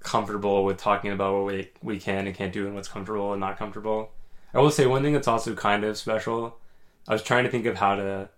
[0.00, 3.40] comfortable with talking about what we, we can and can't do and what's comfortable and
[3.40, 4.10] not comfortable.
[4.52, 6.58] I will say one thing that's also kind of special.
[7.06, 8.28] I was trying to think of how to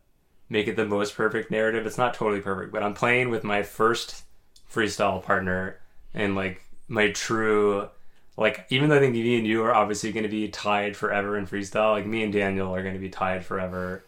[0.49, 1.87] make it the most perfect narrative.
[1.87, 4.25] It's not totally perfect, but I'm playing with my first
[4.73, 5.79] freestyle partner
[6.15, 7.89] and like my true
[8.37, 11.39] like even though I think me and you are obviously going to be tied forever
[11.39, 14.05] in freestyle, like me and Daniel are going to be tied forever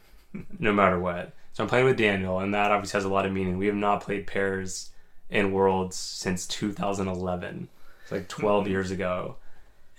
[0.58, 1.32] no matter what.
[1.52, 3.58] So I'm playing with Daniel and that obviously has a lot of meaning.
[3.58, 4.90] We have not played pairs
[5.30, 7.68] in worlds since 2011.
[8.02, 8.70] It's like 12 hmm.
[8.70, 9.36] years ago.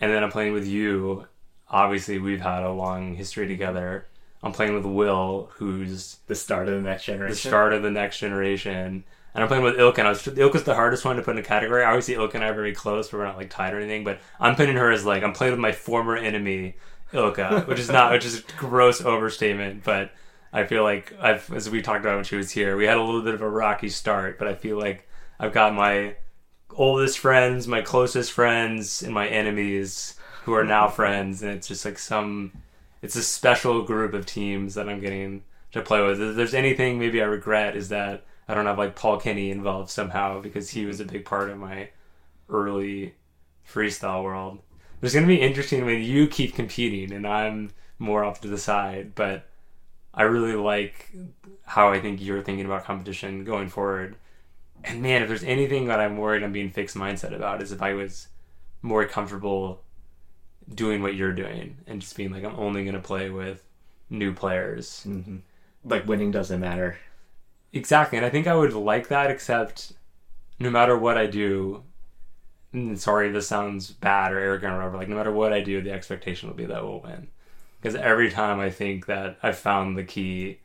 [0.01, 1.27] And then I'm playing with you.
[1.69, 4.07] Obviously, we've had a long history together.
[4.41, 7.33] I'm playing with Will, who's the start of the next generation.
[7.33, 9.03] the start of the next generation.
[9.33, 11.35] And I'm playing with Ilk, and I was Ilk is the hardest one to put
[11.35, 11.83] in a category.
[11.83, 14.03] Obviously, Ilk and I are very close, but we're not like tied or anything.
[14.03, 16.75] But I'm putting her as like I'm playing with my former enemy,
[17.13, 19.83] Ilka, which is not which is a gross overstatement.
[19.83, 20.11] But
[20.51, 23.03] I feel like I've as we talked about when she was here, we had a
[23.03, 25.07] little bit of a rocky start, but I feel like
[25.39, 26.15] I've got my
[26.71, 31.85] oldest friends, my closest friends, and my enemies who are now friends, and it's just
[31.85, 32.51] like some
[33.01, 36.21] it's a special group of teams that I'm getting to play with.
[36.21, 39.89] If there's anything maybe I regret is that I don't have like Paul Kenny involved
[39.89, 41.89] somehow because he was a big part of my
[42.49, 43.13] early
[43.67, 44.59] freestyle world.
[45.01, 48.57] It's going to be interesting when you keep competing and I'm more off to the
[48.57, 49.47] side, but
[50.19, 51.11] I really like
[51.65, 54.17] how I think you're thinking about competition going forward.
[54.83, 57.81] And man, if there's anything that I'm worried I'm being fixed mindset about is if
[57.81, 58.29] I was
[58.83, 59.83] more comfortable
[60.73, 63.63] doing what you're doing and just being like I'm only going to play with
[64.09, 65.03] new players.
[65.03, 65.37] hmm
[65.85, 66.97] Like winning doesn't matter.
[67.73, 69.93] Exactly, and I think I would like that, except
[70.59, 71.83] no matter what I do,
[72.73, 75.81] and sorry this sounds bad or arrogant or whatever, like no matter what I do,
[75.81, 77.29] the expectation will be that we'll win.
[77.81, 80.59] Because every time I think that I've found the key,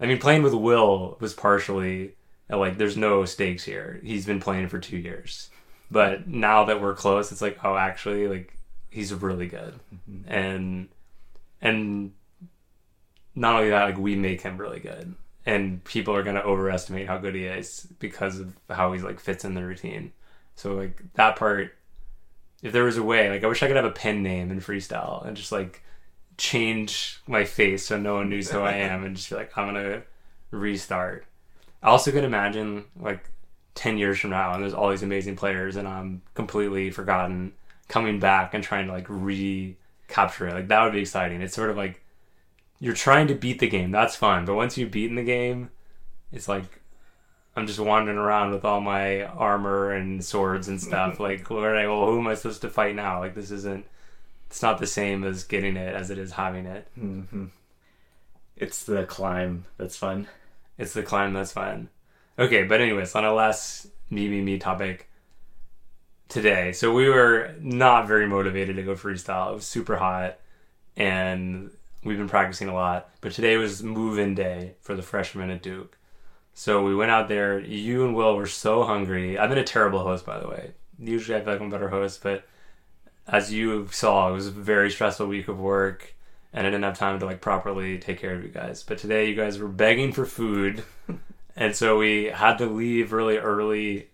[0.00, 2.14] I mean, playing with Will was partially
[2.50, 4.00] uh, like there's no stakes here.
[4.02, 5.50] He's been playing for two years,
[5.90, 8.56] but now that we're close, it's like oh, actually, like
[8.90, 9.78] he's really good,
[10.26, 10.88] and
[11.60, 12.12] and
[13.34, 15.14] not only that, like we make him really good
[15.46, 19.44] and people are gonna overestimate how good he is because of how he's like fits
[19.44, 20.12] in the routine.
[20.56, 21.74] So like that part,
[22.62, 24.60] if there was a way, like I wish I could have a pen name in
[24.60, 25.82] freestyle and just like
[26.38, 29.66] change my face so no one knows who I am and just be like I'm
[29.68, 30.02] gonna
[30.50, 31.26] restart.
[31.82, 33.28] I also could imagine like
[33.74, 37.52] ten years from now and there's all these amazing players and I'm completely forgotten
[37.88, 40.54] coming back and trying to like recapture it.
[40.54, 41.40] Like that would be exciting.
[41.40, 42.02] It's sort of like
[42.78, 43.90] you're trying to beat the game.
[43.90, 44.44] That's fun.
[44.44, 45.70] But once you've beaten the game,
[46.32, 46.80] it's like
[47.56, 51.18] I'm just wandering around with all my armor and swords and stuff.
[51.20, 53.18] like, where well, who am I supposed to fight now?
[53.18, 53.86] Like, this isn't.
[54.48, 56.88] It's not the same as getting it as it is having it.
[56.94, 57.46] hmm
[58.56, 60.28] It's the climb that's fun.
[60.78, 61.88] It's the climb that's fun.
[62.38, 65.08] Okay, but anyways, on a less me me me topic
[66.28, 66.72] today.
[66.72, 69.50] So we were not very motivated to go freestyle.
[69.52, 70.38] It was super hot,
[70.96, 71.70] and
[72.04, 73.08] we've been practicing a lot.
[73.20, 75.96] But today was move-in day for the freshmen at Duke.
[76.54, 77.58] So we went out there.
[77.58, 79.38] You and Will were so hungry.
[79.38, 80.72] I've been a terrible host, by the way.
[80.98, 82.46] Usually I feel like I'm a better host, but
[83.26, 86.14] as you saw, it was a very stressful week of work,
[86.52, 88.82] and I didn't have time to like properly take care of you guys.
[88.82, 90.84] But today, you guys were begging for food,
[91.56, 94.08] and so we had to leave really early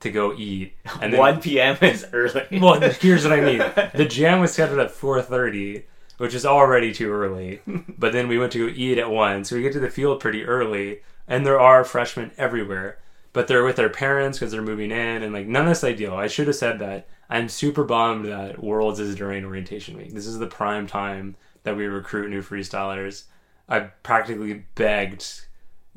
[0.00, 0.74] to go eat.
[1.00, 1.76] And then, 1 p.m.
[1.82, 2.46] is early.
[2.52, 3.62] well, here's what I mean.
[3.94, 5.84] The jam was scheduled at 4:30,
[6.18, 7.60] which is already too early.
[7.66, 10.20] But then we went to go eat at one, so we get to the field
[10.20, 12.98] pretty early, and there are freshmen everywhere.
[13.36, 16.14] But they're with their parents because they're moving in, and like none of this ideal.
[16.14, 17.06] I should have said that.
[17.28, 20.14] I'm super bummed that Worlds is during orientation week.
[20.14, 23.24] This is the prime time that we recruit new freestylers.
[23.68, 25.42] I practically begged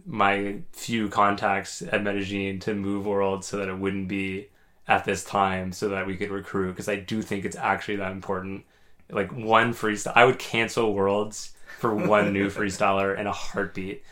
[0.05, 4.49] my few contacts at Medellin to move Worlds so that it wouldn't be
[4.89, 8.11] at this time so that we could recruit because I do think it's actually that
[8.11, 8.65] important.
[9.09, 14.03] Like one freestyle, I would cancel Worlds for one new freestyler in a heartbeat.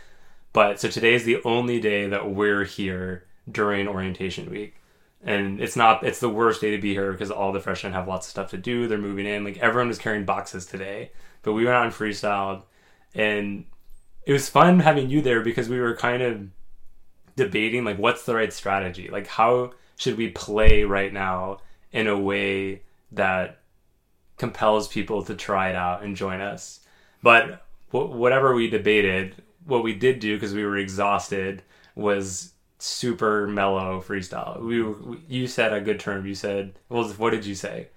[0.57, 4.73] But so today is the only day that we're here during orientation week.
[5.23, 8.07] And it's not, it's the worst day to be here because all the freshmen have
[8.07, 8.87] lots of stuff to do.
[8.87, 9.43] They're moving in.
[9.43, 11.11] Like everyone was carrying boxes today.
[11.43, 12.63] But we went out and freestyled.
[13.13, 13.65] And
[14.25, 16.47] it was fun having you there because we were kind of
[17.35, 21.59] debating like what's the right strategy like how should we play right now
[21.91, 23.59] in a way that
[24.37, 26.79] compels people to try it out and join us
[27.21, 29.35] but wh- whatever we debated
[29.67, 31.61] what we did do because we were exhausted
[31.95, 34.61] was super mellow freestyle.
[34.61, 36.25] We, we you said a good term.
[36.25, 37.89] You said well what did you say?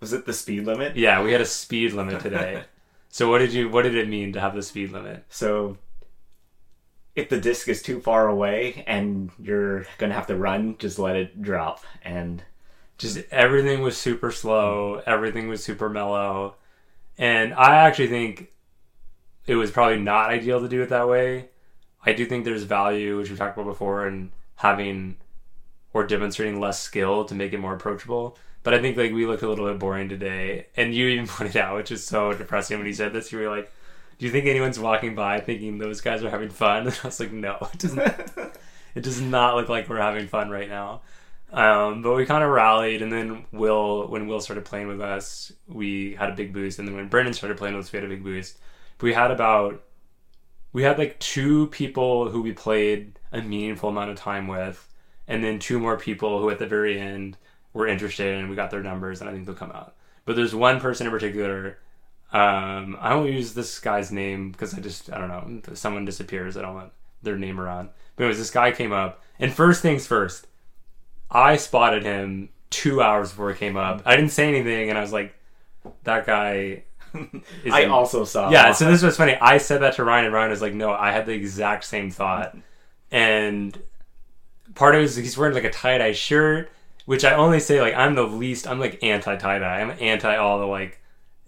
[0.00, 0.96] Was it the speed limit?
[0.96, 2.64] yeah we had a speed limit today.
[3.10, 5.24] So what did you what did it mean to have the speed limit?
[5.30, 5.78] So
[7.16, 11.16] if the disc is too far away and you're gonna have to run, just let
[11.16, 11.82] it drop.
[12.02, 12.42] And
[12.98, 15.02] just everything was super slow.
[15.06, 16.56] Everything was super mellow.
[17.16, 18.52] And i actually think
[19.48, 21.48] it was probably not ideal to do it that way.
[22.04, 25.16] I do think there's value which we talked about before in having
[25.92, 28.36] or demonstrating less skill to make it more approachable.
[28.62, 30.66] But i think like we looked a little bit boring today.
[30.76, 33.48] And you even pointed out which is so depressing when you said this you were
[33.48, 33.72] like
[34.18, 36.86] do you think anyone's walking by thinking those guys are having fun?
[36.86, 38.00] And i was like no it doesn't
[38.94, 41.00] it does not look like we're having fun right now.
[41.50, 45.50] Um, but we kind of rallied, and then Will, when Will started playing with us,
[45.66, 48.04] we had a big boost, and then when Brendan started playing with us, we had
[48.04, 48.58] a big boost.
[49.00, 49.82] We had about,
[50.72, 54.88] we had like two people who we played a meaningful amount of time with,
[55.26, 57.36] and then two more people who at the very end
[57.72, 59.94] were interested, and we got their numbers, and I think they'll come out.
[60.24, 61.78] But there's one person in particular.
[62.32, 65.74] Um, I don't use this guy's name because I just I don't know.
[65.74, 67.90] Someone disappears, I don't want their name around.
[68.16, 70.46] But anyways, this guy came up, and first things first,
[71.30, 74.02] I spotted him two hours before he came up.
[74.04, 75.34] I didn't say anything, and I was like,
[76.04, 76.84] "That guy."
[77.72, 78.50] I in- also saw.
[78.50, 78.72] yeah.
[78.72, 79.36] So this was funny.
[79.36, 82.10] I said that to Ryan, and Ryan was like, "No, I had the exact same
[82.10, 82.56] thought."
[83.10, 83.78] And
[84.74, 86.70] part of it is he's wearing like a tie dye shirt,
[87.06, 88.66] which I only say like I'm the least.
[88.66, 89.80] I'm like anti tie dye.
[89.80, 91.00] I'm anti all the like.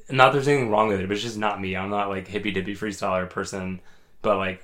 [0.08, 1.76] Not there's anything wrong with it, but it's just not me.
[1.76, 3.80] I'm not like hippy dippy freestyler person.
[4.22, 4.62] But like,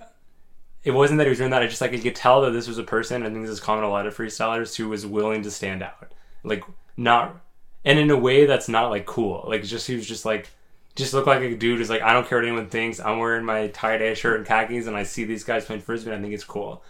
[0.82, 1.62] it wasn't that he was doing that.
[1.62, 3.22] I just like you could tell that this was a person.
[3.22, 6.12] I think this is common a lot of freestylers who was willing to stand out,
[6.42, 6.64] like
[6.96, 7.40] not,
[7.84, 9.44] and in a way that's not like cool.
[9.46, 10.50] Like just he was just like
[10.96, 12.98] just look like a dude who's like, I don't care what anyone thinks.
[12.98, 16.10] I'm wearing my tie dye shirt and khakis, and I see these guys playing frisbee,
[16.10, 16.82] and I think it's cool.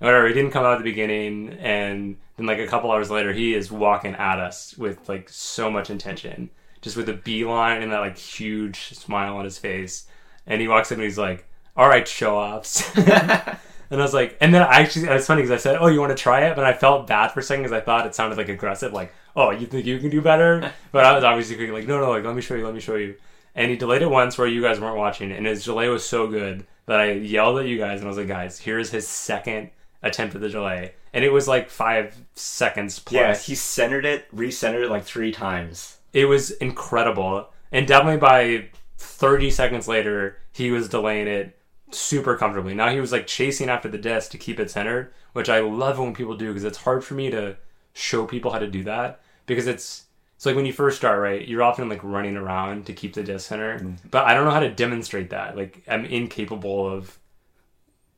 [0.00, 3.10] And whatever, he didn't come out at the beginning, and then like a couple hours
[3.10, 6.50] later, he is walking at us with like so much intention,
[6.82, 10.06] just with a beeline and that like huge smile on his face.
[10.46, 11.46] And he walks in and he's like,
[11.76, 12.90] "All right, show offs."
[13.90, 16.00] And I was like, and then I actually, it's funny because I said, "Oh, you
[16.00, 18.14] want to try it?" But I felt bad for a second because I thought it
[18.14, 21.70] sounded like aggressive, like, "Oh, you think you can do better?" But I was obviously
[21.70, 23.14] like, "No, no, like, let me show you, let me show you."
[23.54, 26.26] And he delayed it once where you guys weren't watching, and his delay was so
[26.26, 29.70] good that I yelled at you guys and I was like, "Guys, here's his second
[30.02, 33.14] attempt at the delay," and it was like five seconds plus.
[33.14, 35.98] Yeah, he centered it, recentered it like three times.
[36.12, 38.66] It was incredible, and definitely by
[38.98, 41.56] thirty seconds later, he was delaying it
[41.90, 42.74] super comfortably.
[42.74, 45.98] Now he was like chasing after the disc to keep it centered, which I love
[45.98, 47.56] when people do because it's hard for me to
[47.92, 50.03] show people how to do that because it's
[50.44, 51.48] it's like when you first start, right?
[51.48, 53.96] You're often like running around to keep the disc center, mm.
[54.10, 55.56] but I don't know how to demonstrate that.
[55.56, 57.18] Like I'm incapable of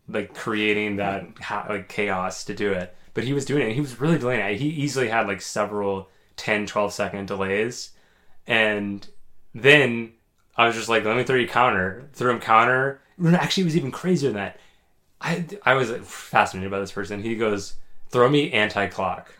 [0.08, 2.96] like creating that ha- like chaos to do it.
[3.14, 3.66] But he was doing it.
[3.66, 4.58] and He was really delaying it.
[4.58, 7.92] He easily had like several 10, 12 second delays,
[8.44, 9.06] and
[9.54, 10.12] then
[10.56, 12.10] I was just like, let me throw you counter.
[12.12, 13.02] Threw him counter.
[13.24, 14.58] Actually, it was even crazier than that.
[15.20, 17.22] I, I was fascinated by this person.
[17.22, 17.74] He goes,
[18.08, 19.32] throw me anti clock.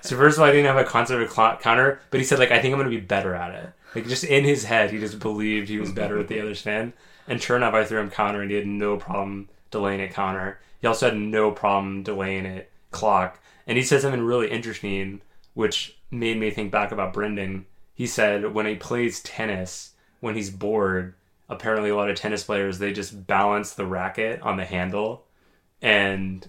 [0.00, 2.38] So first of all, I didn't have a concept of clock counter, but he said
[2.38, 3.72] like I think I'm gonna be better at it.
[3.94, 6.92] Like just in his head, he just believed he was better at the other spin.
[7.28, 10.60] And sure enough, I threw him counter, and he had no problem delaying it counter.
[10.80, 13.40] He also had no problem delaying it clock.
[13.66, 15.22] And he said something really interesting,
[15.54, 17.66] which made me think back about Brendan.
[17.94, 21.14] He said when he plays tennis, when he's bored,
[21.48, 25.24] apparently a lot of tennis players they just balance the racket on the handle
[25.80, 26.48] and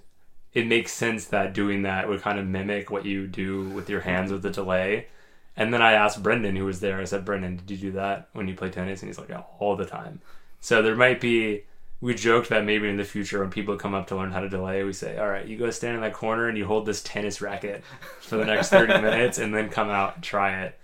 [0.53, 4.01] it makes sense that doing that would kind of mimic what you do with your
[4.01, 5.07] hands with the delay.
[5.55, 8.29] And then I asked Brendan, who was there, I said, Brendan, did you do that
[8.33, 9.01] when you play tennis?
[9.01, 10.21] And he's like, yeah, all the time.
[10.62, 11.63] So there might be,
[11.99, 14.49] we joked that maybe in the future when people come up to learn how to
[14.49, 17.01] delay, we say, all right, you go stand in that corner and you hold this
[17.01, 17.83] tennis racket
[18.21, 20.77] for the next 30 minutes and then come out and try it.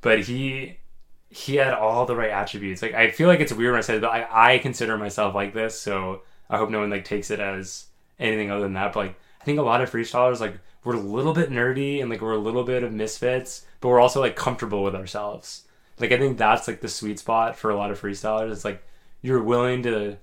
[0.00, 0.78] But he,
[1.28, 2.80] he had all the right attributes.
[2.80, 5.34] Like I feel like it's weird when I say it, but I, I consider myself
[5.34, 7.86] like this, so I hope no one like takes it as
[8.18, 8.92] anything other than that.
[8.92, 12.10] But like I think a lot of freestylers like we're a little bit nerdy and
[12.10, 15.64] like we're a little bit of misfits, but we're also like comfortable with ourselves.
[15.98, 18.52] Like I think that's like the sweet spot for a lot of freestylers.
[18.52, 18.84] It's like
[19.22, 20.18] you're willing to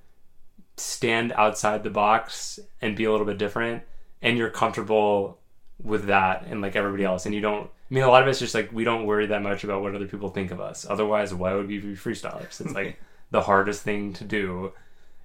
[0.78, 3.84] stand outside the box and be a little bit different
[4.22, 5.40] and you're comfortable
[5.82, 8.40] with that and like everybody else and you don't I mean, a lot of it's
[8.40, 10.86] just like we don't worry that much about what other people think of us.
[10.90, 12.62] Otherwise, why would we be freestylers?
[12.62, 13.02] It's like
[13.32, 14.72] the hardest thing to do,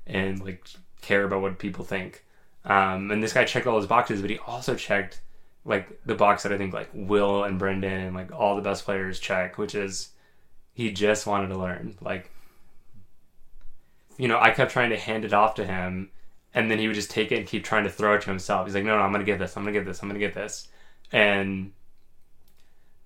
[0.04, 0.66] and like
[1.00, 2.24] care about what people think.
[2.66, 5.20] Um, and this guy checked all those boxes, but he also checked
[5.64, 8.84] like the box that I think like Will and Brendan and like all the best
[8.84, 10.10] players check, which is
[10.74, 11.96] he just wanted to learn.
[12.00, 12.30] Like,
[14.18, 16.10] you know, I kept trying to hand it off to him,
[16.54, 18.66] and then he would just take it and keep trying to throw it to himself.
[18.66, 19.56] He's like, no, no, I'm gonna get this.
[19.56, 20.02] I'm gonna get this.
[20.02, 20.68] I'm gonna get this.
[21.12, 21.72] And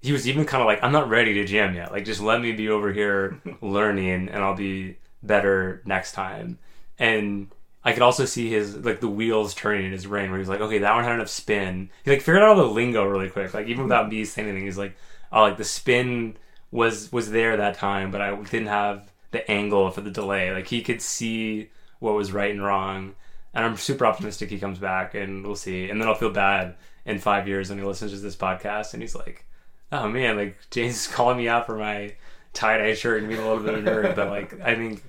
[0.01, 1.92] he was even kind of like, I'm not ready to jam yet.
[1.92, 6.59] Like, just let me be over here learning, and I'll be better next time.
[6.99, 7.49] And
[7.85, 10.61] I could also see his like the wheels turning in his brain, where he's like,
[10.61, 11.90] okay, that one had enough spin.
[12.05, 13.55] He like figured out all the lingo really quick.
[13.55, 14.97] Like even without me saying anything, he's like,
[15.33, 16.37] oh, like the spin
[16.71, 20.53] was was there that time, but I didn't have the angle for the delay.
[20.53, 23.14] Like he could see what was right and wrong.
[23.55, 25.90] And I'm super optimistic he comes back, and we'll see.
[25.90, 29.03] And then I'll feel bad in five years when he listens to this podcast, and
[29.03, 29.47] he's like,
[29.90, 32.14] oh man, like James is calling me out for my
[32.53, 35.03] tie dye shirt and being a little bit of a nerd, but like I think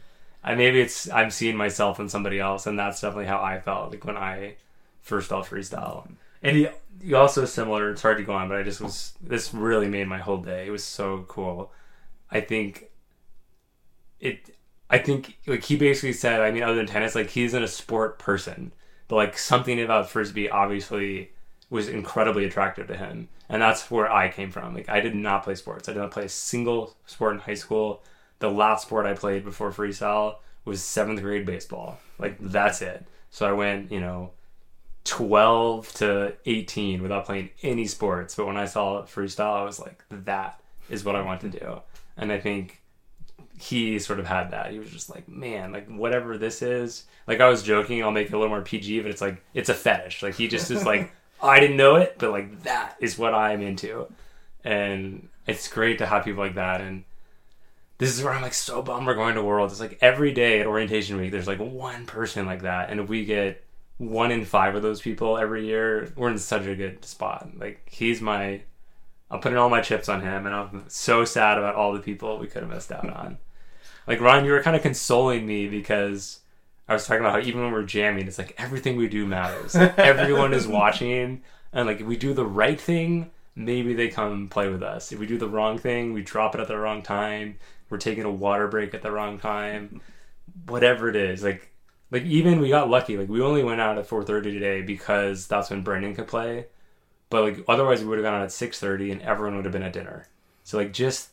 [0.43, 3.91] I maybe it's I'm seeing myself in somebody else, and that's definitely how I felt
[3.91, 4.56] like when I
[5.01, 6.08] first felt freestyle.
[6.43, 6.67] And he,
[7.01, 7.91] he also similar.
[7.91, 10.67] It's hard to go on, but I just was this really made my whole day.
[10.67, 11.71] It was so cool.
[12.32, 12.89] I think
[14.19, 14.56] it.
[14.89, 16.41] I think like he basically said.
[16.41, 18.73] I mean, other than tennis, like he's in a sport person,
[19.08, 21.32] but like something about frisbee obviously
[21.69, 23.30] was incredibly attractive to him.
[23.49, 24.73] And that's where I came from.
[24.73, 25.88] Like I did not play sports.
[25.88, 28.04] I did not play a single sport in high school.
[28.41, 31.99] The last sport I played before freestyle was seventh grade baseball.
[32.19, 33.06] Like that's it.
[33.30, 34.32] So I went, you know,
[35.06, 38.36] 12 to 18 without playing any sports.
[38.36, 40.59] But when I saw freestyle, I was like, that
[40.89, 41.82] is what I want to do.
[42.18, 42.82] And I think
[43.57, 44.72] he sort of had that.
[44.72, 47.05] He was just like, man, like whatever this is.
[47.28, 49.70] Like I was joking, I'll make it a little more PG, but it's like it's
[49.70, 50.24] a fetish.
[50.24, 51.11] Like he just is like
[51.41, 54.07] I didn't know it, but like that is what I'm into.
[54.63, 56.82] And it's great to have people like that.
[56.82, 57.03] And
[58.02, 59.70] this is where I'm like so bummed we're going to World.
[59.70, 62.89] It's like every day at orientation week, there's like one person like that.
[62.89, 63.64] And if we get
[63.99, 67.49] one in five of those people every year, we're in such a good spot.
[67.56, 68.64] Like he's my,
[69.30, 72.39] I'm putting all my chips on him, and I'm so sad about all the people
[72.39, 73.38] we could have missed out on.
[74.08, 76.39] like Ron, you were kind of consoling me because
[76.88, 79.76] I was talking about how even when we're jamming, it's like everything we do matters.
[79.76, 84.70] Everyone is watching, and like if we do the right thing, maybe they come play
[84.70, 85.12] with us.
[85.12, 87.58] If we do the wrong thing, we drop it at the wrong time.
[87.89, 90.02] We're taking a water break at the wrong time.
[90.68, 91.72] Whatever it is, like
[92.12, 93.18] like even we got lucky.
[93.18, 96.68] Like we only went out at four thirty today because that's when Brendan could play.
[97.30, 99.74] But like otherwise we would have gone out at six thirty and everyone would have
[99.74, 100.28] been at dinner.
[100.64, 101.30] So like just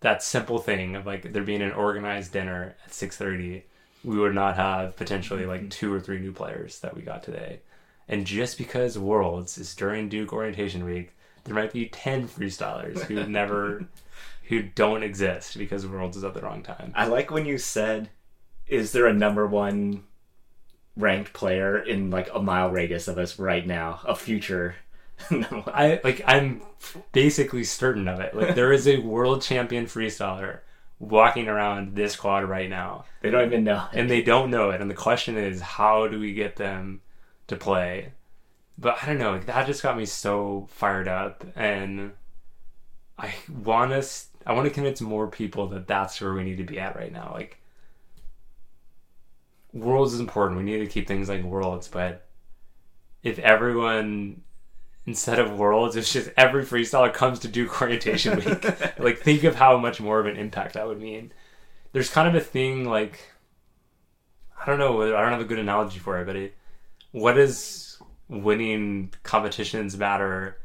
[0.00, 3.64] that simple thing of like there being an organized dinner at six thirty,
[4.04, 5.68] we would not have potentially like mm-hmm.
[5.70, 7.60] two or three new players that we got today.
[8.08, 11.12] And just because Worlds is during Duke orientation week,
[11.46, 13.86] there might be ten freestylers who never
[14.48, 16.92] who don't exist because Worlds is at the wrong time.
[16.94, 18.10] I like when you said,
[18.66, 20.04] "Is there a number one
[20.96, 24.00] ranked player in like a mile radius of us right now?
[24.04, 24.76] A future?"
[25.30, 26.62] I like I'm
[27.12, 28.34] basically certain of it.
[28.34, 30.60] Like there is a world champion freestyler
[30.98, 33.86] walking around this quad right now, they don't even know.
[33.92, 34.80] and they don't know it.
[34.80, 37.00] And the question is, how do we get them
[37.48, 38.12] to play?
[38.78, 39.32] But I don't know.
[39.32, 42.12] Like, that just got me so fired up, and
[43.18, 44.28] I want us.
[44.46, 47.12] I want to convince more people that that's where we need to be at right
[47.12, 47.32] now.
[47.32, 47.58] Like,
[49.72, 50.58] worlds is important.
[50.58, 52.26] We need to keep things like worlds, but
[53.22, 54.42] if everyone
[55.06, 58.98] instead of worlds, it's just every freestyler comes to Duke orientation week.
[58.98, 61.32] like, think of how much more of an impact that would mean.
[61.92, 63.20] There's kind of a thing like
[64.60, 65.02] I don't know.
[65.02, 66.54] I don't have a good analogy for it, but it,
[67.12, 67.85] what does
[68.28, 70.58] winning competitions matter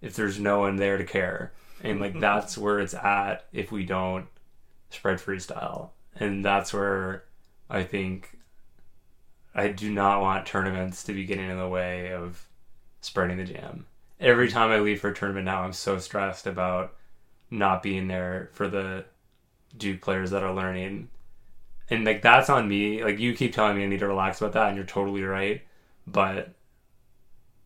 [0.00, 1.52] if there's no one there to care?
[1.82, 2.20] And like mm-hmm.
[2.20, 4.26] that's where it's at if we don't
[4.90, 7.24] spread freestyle, and that's where
[7.68, 8.38] I think
[9.54, 12.46] I do not want tournaments to be getting in the way of
[13.00, 13.86] spreading the jam.
[14.20, 16.94] Every time I leave for a tournament now, I'm so stressed about
[17.50, 19.04] not being there for the
[19.76, 21.08] Duke players that are learning.
[21.90, 23.04] And like that's on me.
[23.04, 25.62] Like you keep telling me I need to relax about that, and you're totally right.
[26.06, 26.52] But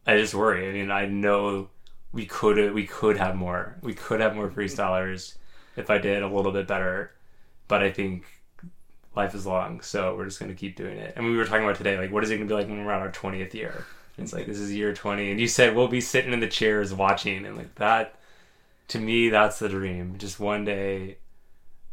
[0.06, 0.68] I just worry.
[0.68, 1.68] I mean, I know
[2.12, 3.76] we could we could have more.
[3.82, 5.36] We could have more freestylers
[5.76, 7.12] if I did a little bit better.
[7.68, 8.24] But I think
[9.14, 11.14] life is long, so we're just gonna keep doing it.
[11.16, 12.92] And we were talking about today, like, what is it gonna be like when we're
[12.92, 13.84] on our twentieth year?
[14.18, 16.92] It's like this is year twenty, and you said we'll be sitting in the chairs
[16.92, 18.16] watching, and like that.
[18.88, 20.18] To me, that's the dream.
[20.18, 21.18] Just one day,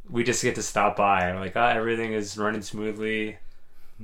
[0.09, 3.37] we just get to stop by and like, ah, everything is running smoothly.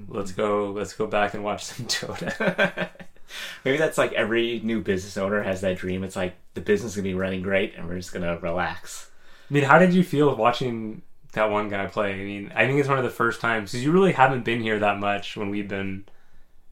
[0.08, 0.72] Let's go.
[0.72, 2.90] Let's go back and watch some Dota.
[3.66, 6.04] Maybe that's like every new business owner has that dream.
[6.04, 9.10] It's like the business is gonna be running great, and we're just gonna relax.
[9.50, 11.02] I mean, how did you feel watching
[11.34, 12.14] that one guy play?
[12.14, 14.62] I mean, I think it's one of the first times because you really haven't been
[14.62, 16.06] here that much when we've been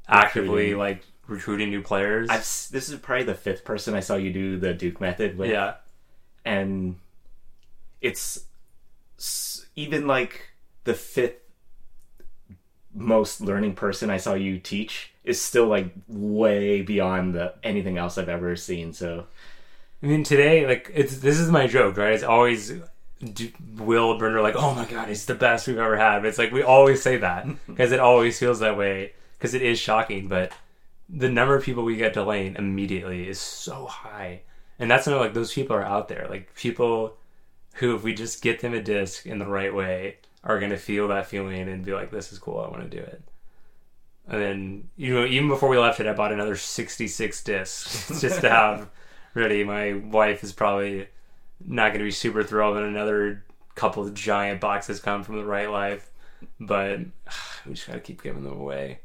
[0.08, 0.78] actively Recruiting.
[0.78, 2.30] like recruiting new players.
[2.30, 2.40] I've
[2.72, 5.50] this is probably the fifth person I saw you do the Duke method with.
[5.50, 5.76] yeah,
[6.46, 6.96] and
[8.02, 8.46] it's
[9.76, 10.50] even like
[10.84, 11.36] the fifth
[12.94, 18.18] most learning person I saw you teach is still like way beyond the anything else
[18.18, 18.94] I've ever seen.
[18.94, 19.26] So
[20.04, 22.14] I mean, today, like, it's this is my joke, right?
[22.14, 22.74] It's always
[23.78, 26.20] Will Brenner, like, oh my god, it's the best we've ever had.
[26.20, 29.62] But it's like we always say that because it always feels that way because it
[29.62, 30.28] is shocking.
[30.28, 30.52] But
[31.08, 34.42] the number of people we get to lane immediately is so high,
[34.80, 37.18] and that's not like those people are out there, like people
[37.76, 41.08] who, if we just get them a disc in the right way, are gonna feel
[41.10, 43.22] that feeling and be like, this is cool, I want to do it.
[44.32, 48.40] And then, you know, even before we left it, I bought another 66 discs just
[48.42, 48.90] to have
[49.34, 49.66] ready.
[49.66, 51.08] My wife is probably
[51.66, 53.44] not going to be super thrilled when another
[53.76, 56.10] couple of giant boxes come from the right life,
[56.62, 57.00] but
[57.66, 59.02] we just got to keep giving them away.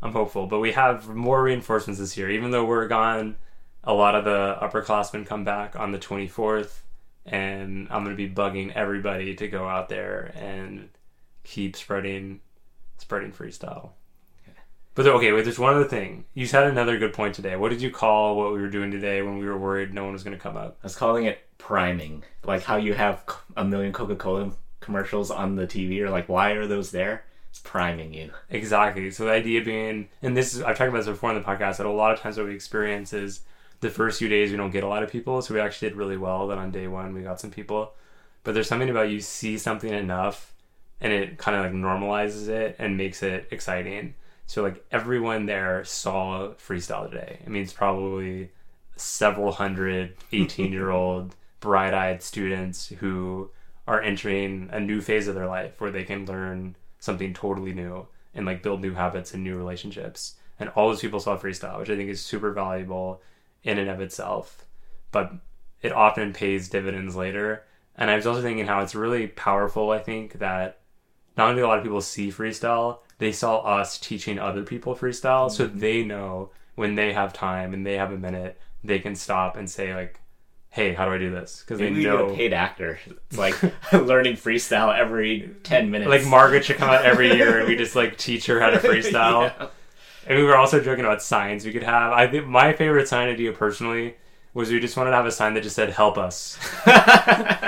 [0.00, 2.30] I'm hopeful, but we have more reinforcements this year.
[2.30, 3.34] Even though we're gone,
[3.82, 6.82] a lot of the upperclassmen come back on the 24th,
[7.24, 10.88] and I'm going to be bugging everybody to go out there and
[11.42, 12.42] keep spreading,
[12.98, 13.90] spreading freestyle.
[14.96, 15.44] But okay, wait.
[15.44, 16.24] There's one other thing.
[16.32, 17.54] You had another good point today.
[17.54, 20.14] What did you call what we were doing today when we were worried no one
[20.14, 20.78] was going to come up?
[20.82, 23.22] I was calling it priming, like how you have
[23.58, 26.00] a million Coca Cola commercials on the TV.
[26.00, 27.26] Or like, why are those there?
[27.50, 28.30] It's priming you.
[28.48, 29.10] Exactly.
[29.10, 31.76] So the idea being, and this is I've talked about this before in the podcast,
[31.76, 33.40] that a lot of times what we experience is
[33.80, 35.98] the first few days we don't get a lot of people, so we actually did
[35.98, 36.46] really well.
[36.46, 37.92] Then on day one we got some people,
[38.44, 40.54] but there's something about you see something enough,
[41.02, 44.14] and it kind of like normalizes it and makes it exciting.
[44.46, 47.40] So like everyone there saw freestyle today.
[47.44, 48.50] I mean, it's probably
[48.96, 53.50] several hundred 18 year old bright eyed students who
[53.86, 58.06] are entering a new phase of their life where they can learn something totally new
[58.34, 60.36] and like build new habits and new relationships.
[60.58, 63.20] And all those people saw freestyle, which I think is super valuable
[63.62, 64.64] in and of itself.
[65.12, 65.32] But
[65.82, 67.64] it often pays dividends later
[67.96, 70.80] And I was also thinking how it's really powerful, I think, that
[71.36, 74.94] not only do a lot of people see freestyle, they saw us teaching other people
[74.94, 75.78] freestyle, so mm-hmm.
[75.78, 79.68] they know when they have time and they have a minute, they can stop and
[79.68, 80.20] say like,
[80.70, 82.26] "Hey, how do I do this?" Because they know.
[82.26, 82.98] need a paid actor.
[83.06, 83.60] It's like
[83.92, 86.10] learning freestyle every ten minutes.
[86.10, 88.78] Like Margaret should come out every year and we just like teach her how to
[88.78, 89.44] freestyle.
[89.44, 89.68] Yeah.
[90.28, 92.12] And we were also joking about signs we could have.
[92.12, 94.16] I think my favorite sign idea personally
[94.54, 96.58] was we just wanted to have a sign that just said "Help us,"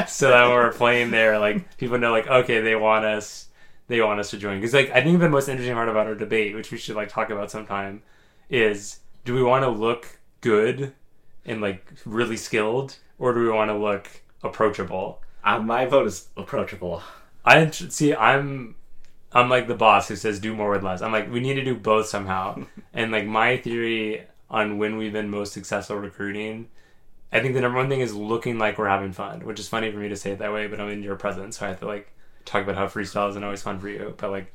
[0.09, 3.48] so that when we're playing there, like people know, like okay, they want us,
[3.89, 4.59] they want us to join.
[4.59, 7.09] Because like I think the most interesting part about our debate, which we should like
[7.09, 8.03] talk about sometime,
[8.49, 10.93] is do we want to look good
[11.45, 14.09] and like really skilled, or do we want to look
[14.43, 15.23] approachable?
[15.43, 17.03] Uh, my vote is approachable.
[17.45, 18.15] I see.
[18.15, 18.77] I'm,
[19.33, 21.01] I'm like the boss who says do more with less.
[21.03, 22.65] I'm like we need to do both somehow.
[22.93, 26.69] and like my theory on when we've been most successful recruiting,
[27.33, 29.91] I think the number one thing is looking like we're having fun, which is funny
[29.91, 31.81] for me to say it that way, but I'm in your presence, so I have
[31.81, 32.13] to like
[32.49, 34.15] talk about how freestyle isn't always fun for you.
[34.17, 34.53] But like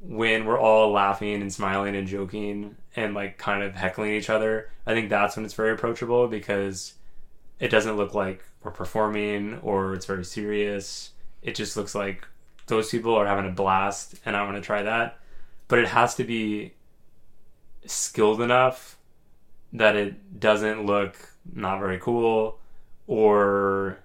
[0.00, 4.70] when we're all laughing and smiling and joking and like kind of heckling each other,
[4.86, 6.94] I think that's when it's very approachable because
[7.60, 11.10] it doesn't look like we're performing or it's very serious.
[11.42, 12.26] It just looks like
[12.66, 15.18] those people are having a blast and I want to try that.
[15.68, 16.72] But it has to be
[17.86, 18.98] skilled enough
[19.72, 21.16] that it doesn't look
[21.52, 22.58] not very cool
[23.06, 23.98] or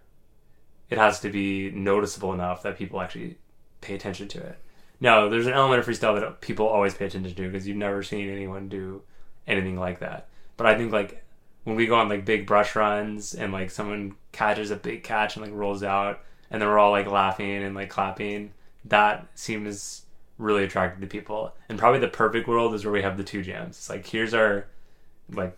[0.89, 3.37] it has to be noticeable enough that people actually
[3.81, 4.59] pay attention to it.
[4.99, 8.01] No, there's an element of freestyle that people always pay attention to because you've never
[8.01, 9.01] seen anyone do
[9.45, 10.27] anything like that.
[10.55, 11.23] But I think like
[11.63, 15.35] when we go on like big brush runs and like someone catches a big catch
[15.35, 18.53] and like rolls out and then we're all like laughing and like clapping,
[18.85, 20.03] that seems
[20.37, 21.53] really attractive to people.
[21.69, 23.77] And probably the perfect world is where we have the two jams.
[23.77, 24.67] It's like here's our
[25.29, 25.57] like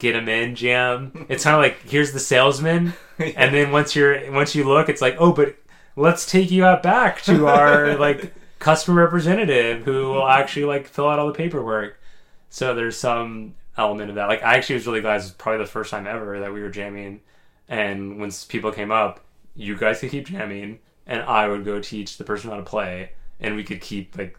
[0.00, 1.26] get them in jam.
[1.28, 5.00] It's kind of like here's the salesman, and then once you're once you look, it's
[5.00, 5.54] like oh, but
[5.94, 11.08] let's take you out back to our like customer representative who will actually like fill
[11.08, 12.00] out all the paperwork.
[12.48, 14.28] So there's some element of that.
[14.28, 15.12] Like I actually was really glad.
[15.14, 17.20] It was probably the first time ever that we were jamming,
[17.68, 19.20] and once people came up,
[19.54, 23.12] you guys could keep jamming, and I would go teach the person how to play,
[23.38, 24.36] and we could keep like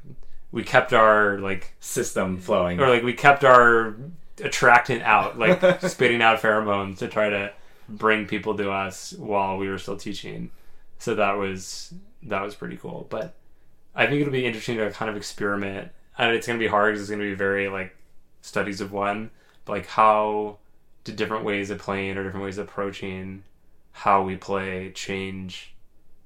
[0.51, 2.79] we kept our like System flowing.
[2.79, 3.95] or like we kept our
[4.41, 7.53] attractant out, like spitting out pheromones to try to
[7.87, 10.51] bring people to us while we were still teaching.
[10.99, 13.07] So that was that was pretty cool.
[13.09, 13.33] But
[13.95, 15.91] I think it'll be interesting to kind of experiment.
[16.17, 17.95] And it's going to be hard because it's going to be very like
[18.41, 19.31] studies of one,
[19.65, 20.57] but like how
[21.03, 23.43] do different ways of playing or different ways of approaching
[23.91, 25.73] how we play change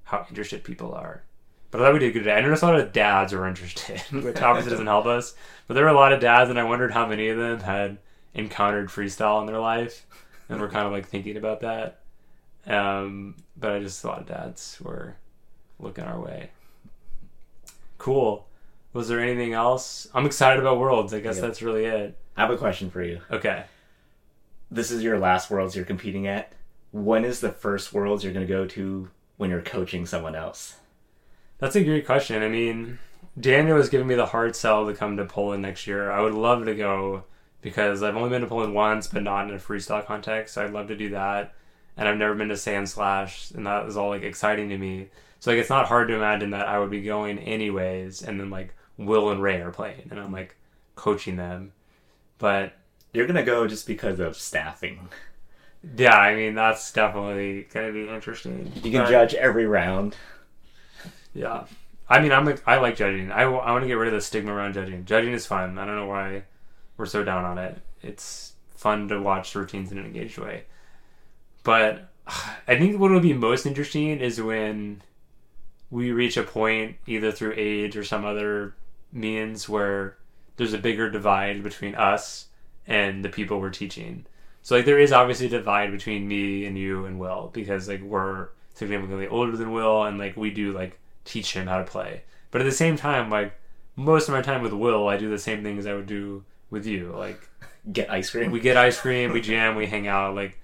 [0.06, 1.24] how interested people are.
[1.72, 2.36] But I thought we did a good today.
[2.36, 5.36] I noticed a lot of dads were interested, which obviously doesn't help us.
[5.68, 7.98] But there were a lot of dads, and I wondered how many of them had
[8.36, 10.06] encountered freestyle in their life,
[10.50, 12.02] and we're kind of like thinking about that.
[12.68, 15.16] Um, but I just thought dads were
[15.80, 16.52] looking our way.
[17.98, 18.48] Cool.
[18.94, 20.08] Was there anything else?
[20.14, 21.14] I'm excited about Worlds.
[21.14, 21.42] I guess Yeah.
[21.42, 22.18] that's really it.
[22.38, 23.22] I have a question for you.
[23.32, 23.64] Okay.
[24.72, 26.52] This is your last worlds you're competing at.
[26.92, 30.76] When is the first worlds you're going to go to when you're coaching someone else?
[31.60, 32.42] That's a great question.
[32.42, 33.00] I mean,
[33.40, 36.10] Daniel was giving me the hard sell to come to Poland next year.
[36.12, 37.24] I would love to go
[37.66, 40.54] because I've only been to Poland once, but not in a freestyle context.
[40.54, 41.56] So I'd love to do that.
[41.98, 45.08] And I've never been to Sand Slash, and that was all like exciting to me.
[45.40, 48.52] So like, it's not hard to imagine that I would be going anyways, and then
[48.52, 50.56] like Will and Ray are playing, and I'm like
[50.94, 51.72] coaching them.
[52.38, 52.74] But
[53.14, 55.10] You're going to go just because of staffing.
[55.98, 58.72] yeah, I mean that's definitely gonna be interesting.
[58.84, 60.16] You can But- judge every round.
[61.34, 61.64] Yeah.
[62.08, 63.32] I mean, I'm a, I like judging.
[63.32, 65.06] I, w- I want to get rid of the stigma around judging.
[65.06, 65.80] Judging is fun.
[65.80, 66.44] I don't know why
[66.98, 67.82] we're so down on it.
[68.02, 70.66] It's fun to watch routines in an engaged way.
[71.64, 72.10] But
[72.68, 75.02] I think what will be most interesting is when
[75.92, 78.76] we reach a point, either through age or some other
[79.12, 80.18] means, where
[80.58, 82.48] there's a bigger divide between us
[82.88, 84.26] and the people we're teaching.
[84.62, 88.02] So like there is obviously a divide between me and you and Will because like
[88.02, 92.24] we're significantly older than Will and like we do like teach him how to play.
[92.52, 93.54] But at the same time, like
[93.96, 96.44] most of my time with Will, I do the same things I would do
[96.76, 97.16] with you.
[97.18, 97.50] Like
[97.92, 98.52] Get ice cream.
[98.52, 100.36] we get ice cream, we jam, we hang out.
[100.36, 100.60] Like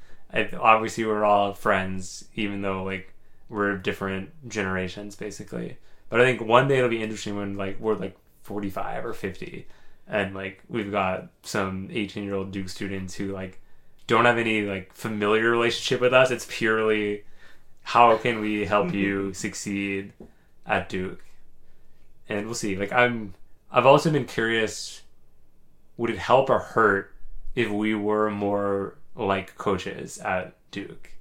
[0.59, 3.14] obviously we're all friends, even though like
[3.49, 5.78] we're different generations basically.
[6.09, 9.68] But I think one day it'll be interesting when like we're like 45 or 50
[10.07, 13.59] and like we've got some 18 year old Duke students who like
[14.07, 16.32] don't have any like familiar relationship with us.
[16.32, 17.24] It's purely
[17.84, 20.14] how can we help you succeed
[20.66, 21.24] at Duke?
[22.28, 22.78] And we'll see.
[22.78, 23.36] Like I'm
[23.72, 25.01] I've also been curious
[26.01, 27.13] would it help or hurt
[27.53, 31.11] if we were more like coaches at Duke?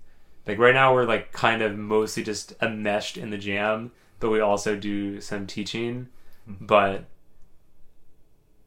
[0.46, 4.40] Like right now, we're like kind of mostly just enmeshed in the jam, but we
[4.40, 6.08] also do some teaching.
[6.48, 6.64] Mm-hmm.
[6.64, 7.04] But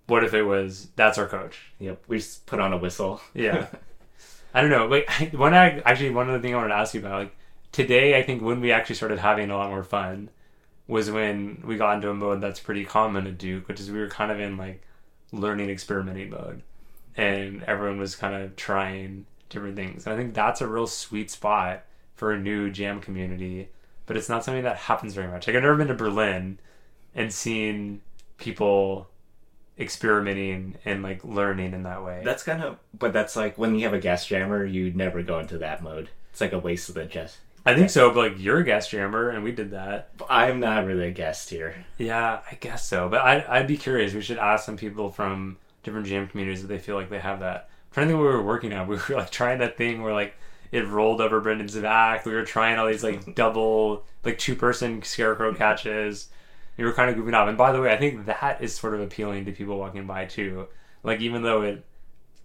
[0.05, 1.73] what if it was that's our coach?
[1.79, 3.19] Yep, we just put on a whistle.
[3.33, 3.65] Yeah.
[4.53, 4.85] I don't know.
[4.85, 7.35] Like when I actually one other thing I wanted to ask you about, like
[7.71, 10.29] today, I think when we actually started having a lot more fun
[10.87, 13.97] was when we got into a mode that's pretty common at Duke, which is we
[13.97, 14.83] were kind of in like
[15.33, 16.61] learning experimenting mode,
[17.17, 20.05] and everyone was kind of trying different things.
[20.05, 21.83] And I think that's a real sweet spot
[22.15, 23.69] for a new jam community,
[24.05, 25.47] but it's not something that happens very much.
[25.47, 26.59] Like I've never been to Berlin
[27.13, 28.01] and seen
[28.37, 29.09] people
[29.79, 32.21] experimenting and like learning in that way.
[32.23, 35.39] That's kind of, but that's like when you have a guest jammer, you never go
[35.39, 36.09] into that mode.
[36.31, 37.37] It's like a waste of the jet.
[37.65, 40.09] I think so, but like you're a guest jammer, and we did that.
[40.29, 41.85] I'm not really a guest here.
[41.97, 43.07] Yeah, I guess so.
[43.07, 44.13] But I, I'd be curious.
[44.13, 47.39] We should ask some people from different jam communities if they feel like they have
[47.39, 47.69] that.
[47.69, 48.87] I'm trying to think what we were working on.
[48.89, 50.35] We were like trying that thing where like
[50.73, 52.25] it rolled over Brendan's back.
[52.25, 56.27] We were trying all these like double, like two person scarecrow catches.
[56.75, 57.47] We were kind of goofing off.
[57.47, 60.25] And by the way, I think that is sort of appealing to people walking by
[60.25, 60.67] too.
[61.03, 61.85] Like even though it,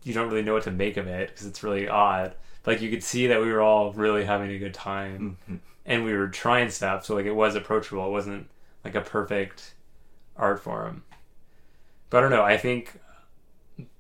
[0.05, 2.35] you don't really know what to make of it because it's really odd
[2.69, 5.37] like you could see that we were all really having a good time.
[5.51, 5.59] Mhm.
[5.87, 8.07] and we were trying stuff so like it was approachable.
[8.07, 8.49] It wasn't
[8.85, 9.75] like a perfect
[10.37, 11.03] art form.
[12.11, 12.45] But i don't know.
[12.45, 13.01] I think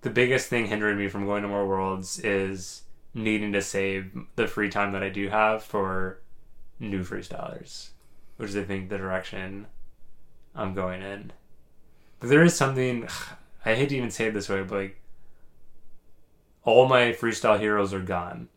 [0.02, 2.82] the biggest thing hindering me from going to more worlds is
[3.14, 6.20] needing to save the free time that i do have for
[6.78, 7.88] new freestylers
[8.36, 9.66] which is i think the direction
[10.54, 11.32] i'm going in.
[12.20, 13.08] But there is something
[13.64, 15.00] i hate to even say it this way but like
[16.64, 18.48] all my freestyle heroes are gone.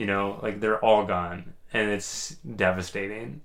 [0.00, 3.42] You know, like they're all gone, and it's devastating.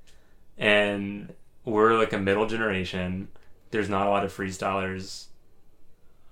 [0.58, 1.34] And
[1.66, 3.28] we're like a middle generation.
[3.72, 5.26] There's not a lot of freestylers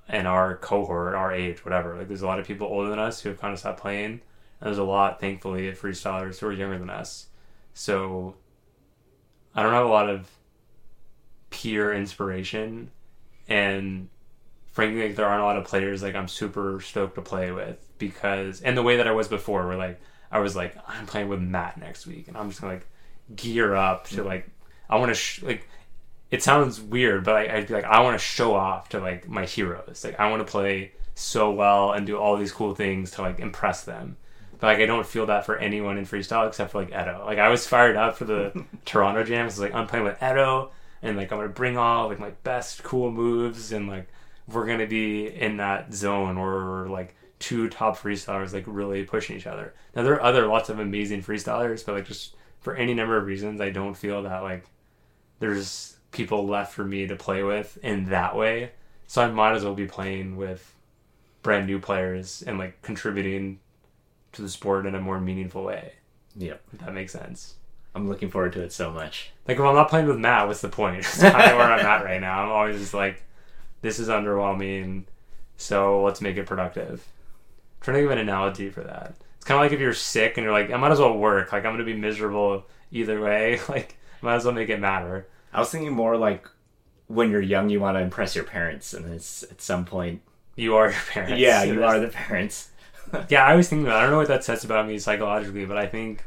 [0.07, 1.97] in our cohort, our age, whatever.
[1.97, 4.11] Like there's a lot of people older than us who have kind of stopped playing,
[4.11, 4.21] and
[4.61, 7.25] there's a lot, thankfully, of freestylers who are younger than us.
[7.73, 8.35] So
[9.53, 10.31] I don't have a lot of
[11.49, 12.91] peer inspiration,
[13.49, 14.07] and
[14.71, 17.85] frankly, like there aren't a lot of players like I'm super stoked to play with
[17.97, 19.99] because, and the way that I was before, where like
[20.33, 22.87] I was like I'm playing with Matt next week, and I'm just gonna like
[23.35, 24.49] gear up to like
[24.89, 25.67] I want to sh- like.
[26.31, 29.29] It sounds weird, but I, I'd be like I want to show off to like
[29.29, 30.03] my heroes.
[30.03, 33.39] Like I want to play so well and do all these cool things to like
[33.39, 34.17] impress them.
[34.59, 37.23] But like I don't feel that for anyone in freestyle except for like Edo.
[37.23, 39.59] Like I was fired up for the Toronto jams.
[39.59, 40.71] Like I'm playing with Edo
[41.03, 44.07] and like I'm gonna bring all like my best cool moves and like
[44.47, 49.47] we're gonna be in that zone we're like two top freestylers like really pushing each
[49.47, 49.73] other.
[49.93, 53.25] Now there are other lots of amazing freestylers, but like just for any number of
[53.25, 54.65] reasons, I don't feel that like
[55.39, 58.71] there's people left for me to play with in that way.
[59.07, 60.73] So I might as well be playing with
[61.41, 63.59] brand new players and like contributing
[64.31, 65.91] to the sport in a more meaningful way.
[66.37, 67.55] Yep, If that makes sense.
[67.93, 69.31] I'm looking forward to it so much.
[69.49, 70.99] Like if I'm not playing with Matt, what's the point?
[70.99, 72.41] It's kind of where I'm at right now.
[72.41, 73.21] I'm always just like,
[73.81, 75.03] this is underwhelming,
[75.57, 77.05] so let's make it productive.
[77.83, 79.13] Trying to give an analogy for that.
[79.35, 81.51] It's kind of like if you're sick and you're like, I might as well work.
[81.51, 83.59] Like I'm gonna be miserable either way.
[83.69, 85.27] Like might as well make it matter.
[85.53, 86.47] I was thinking more like
[87.07, 90.21] when you're young, you want to impress your parents, and it's at some point,
[90.55, 91.37] You are your parents.
[91.39, 92.69] yeah, you are the parents.
[93.29, 93.89] Yeah, I was thinking.
[93.89, 96.23] I don't know what that says about me psychologically, but I think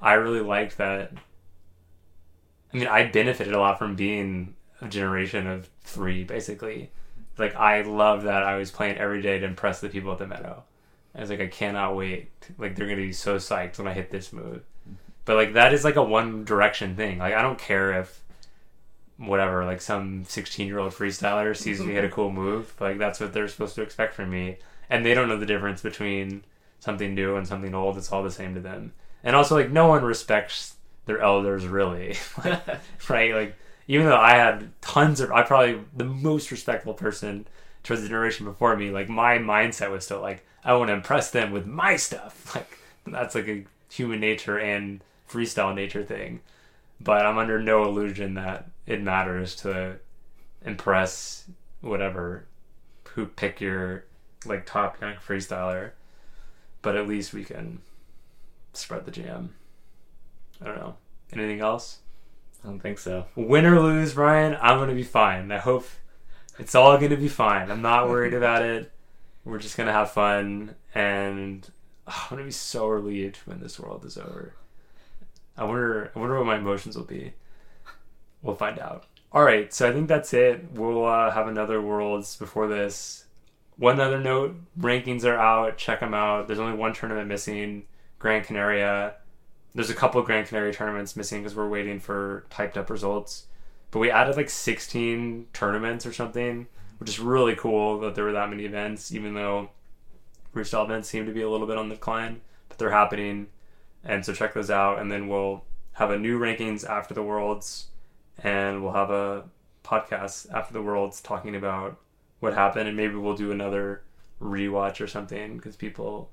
[0.00, 1.12] I really liked that.
[2.74, 6.90] I mean, I benefited a lot from being a generation of three, basically.
[7.38, 10.26] Like, I love that I was playing every day to impress the people at the
[10.26, 10.64] meadow.
[11.14, 12.30] I was like, I cannot wait.
[12.58, 14.62] Like, they're going to be so psyched when I hit this move.
[15.24, 17.18] But, like, that is like a one direction thing.
[17.18, 18.22] Like, I don't care if
[19.18, 22.72] whatever, like some 16 year old freestyler sees me hit a cool move.
[22.80, 24.58] Like, that's what they're supposed to expect from me.
[24.88, 26.44] And they don't know the difference between
[26.80, 27.98] something new and something old.
[27.98, 28.92] It's all the same to them.
[29.22, 32.16] And also, like, no one respects their elders really.
[32.44, 32.62] Like,
[33.08, 33.34] right?
[33.34, 33.56] Like,
[33.88, 37.46] even though I had tons of, I probably the most respectful person
[37.82, 38.90] towards the generation before me.
[38.90, 42.54] Like, my mindset was still like, I want to impress them with my stuff.
[42.54, 46.40] Like, that's like a human nature and freestyle nature thing.
[47.00, 49.96] But I'm under no illusion that it matters to
[50.62, 51.46] impress
[51.80, 52.44] whatever
[53.14, 54.04] who pick your
[54.44, 55.92] like top young freestyler.
[56.82, 57.80] But at least we can
[58.74, 59.54] spread the jam.
[60.60, 60.96] I don't know.
[61.32, 62.00] Anything else?
[62.62, 63.24] I don't think so.
[63.34, 65.50] Win or lose, Ryan, I'm gonna be fine.
[65.50, 65.86] I hope
[66.58, 67.70] it's all gonna be fine.
[67.70, 68.92] I'm not worried about it.
[69.48, 71.66] We're just gonna have fun, and
[72.06, 74.54] oh, I'm gonna be so relieved when this world is over.
[75.56, 76.12] I wonder.
[76.14, 77.32] I wonder what my emotions will be.
[78.42, 79.06] We'll find out.
[79.32, 80.70] All right, so I think that's it.
[80.72, 83.24] We'll uh, have another worlds before this.
[83.78, 85.78] One other note: rankings are out.
[85.78, 86.46] Check them out.
[86.46, 87.84] There's only one tournament missing.
[88.18, 89.14] Gran Canaria.
[89.74, 93.46] there's a couple Grand Canary tournaments missing because we're waiting for typed up results.
[93.92, 96.66] But we added like 16 tournaments or something,
[96.98, 99.70] which is really cool that there were that many events, even though
[100.54, 103.48] freestyle events seem to be a little bit on the decline, but they're happening.
[104.04, 107.88] And so check those out, and then we'll have a new rankings after the Worlds,
[108.42, 109.44] and we'll have a
[109.84, 111.98] podcast after the Worlds talking about
[112.40, 114.02] what happened, and maybe we'll do another
[114.40, 116.30] rewatch or something because people,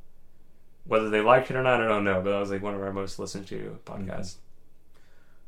[0.86, 2.22] whether they liked it or not, I don't know.
[2.22, 4.36] But that was like one of our most listened to podcasts.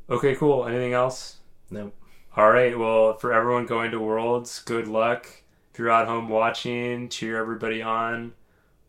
[0.08, 0.14] Mm-hmm.
[0.14, 0.66] Okay, cool.
[0.66, 1.36] Anything else?
[1.70, 1.94] Nope.
[2.36, 2.78] All right.
[2.78, 5.26] Well, for everyone going to Worlds, good luck.
[5.72, 8.34] If you're at home watching, cheer everybody on.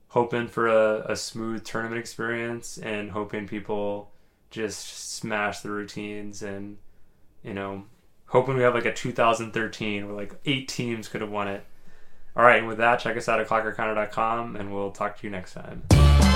[0.10, 4.12] Hoping for a, a smooth tournament experience and hoping people
[4.50, 6.78] just smash the routines and,
[7.44, 7.84] you know,
[8.26, 11.64] hoping we have like a 2013 where like eight teams could have won it.
[12.36, 12.60] All right.
[12.60, 16.29] And with that, check us out at clockorcounter.com and we'll talk to you next time.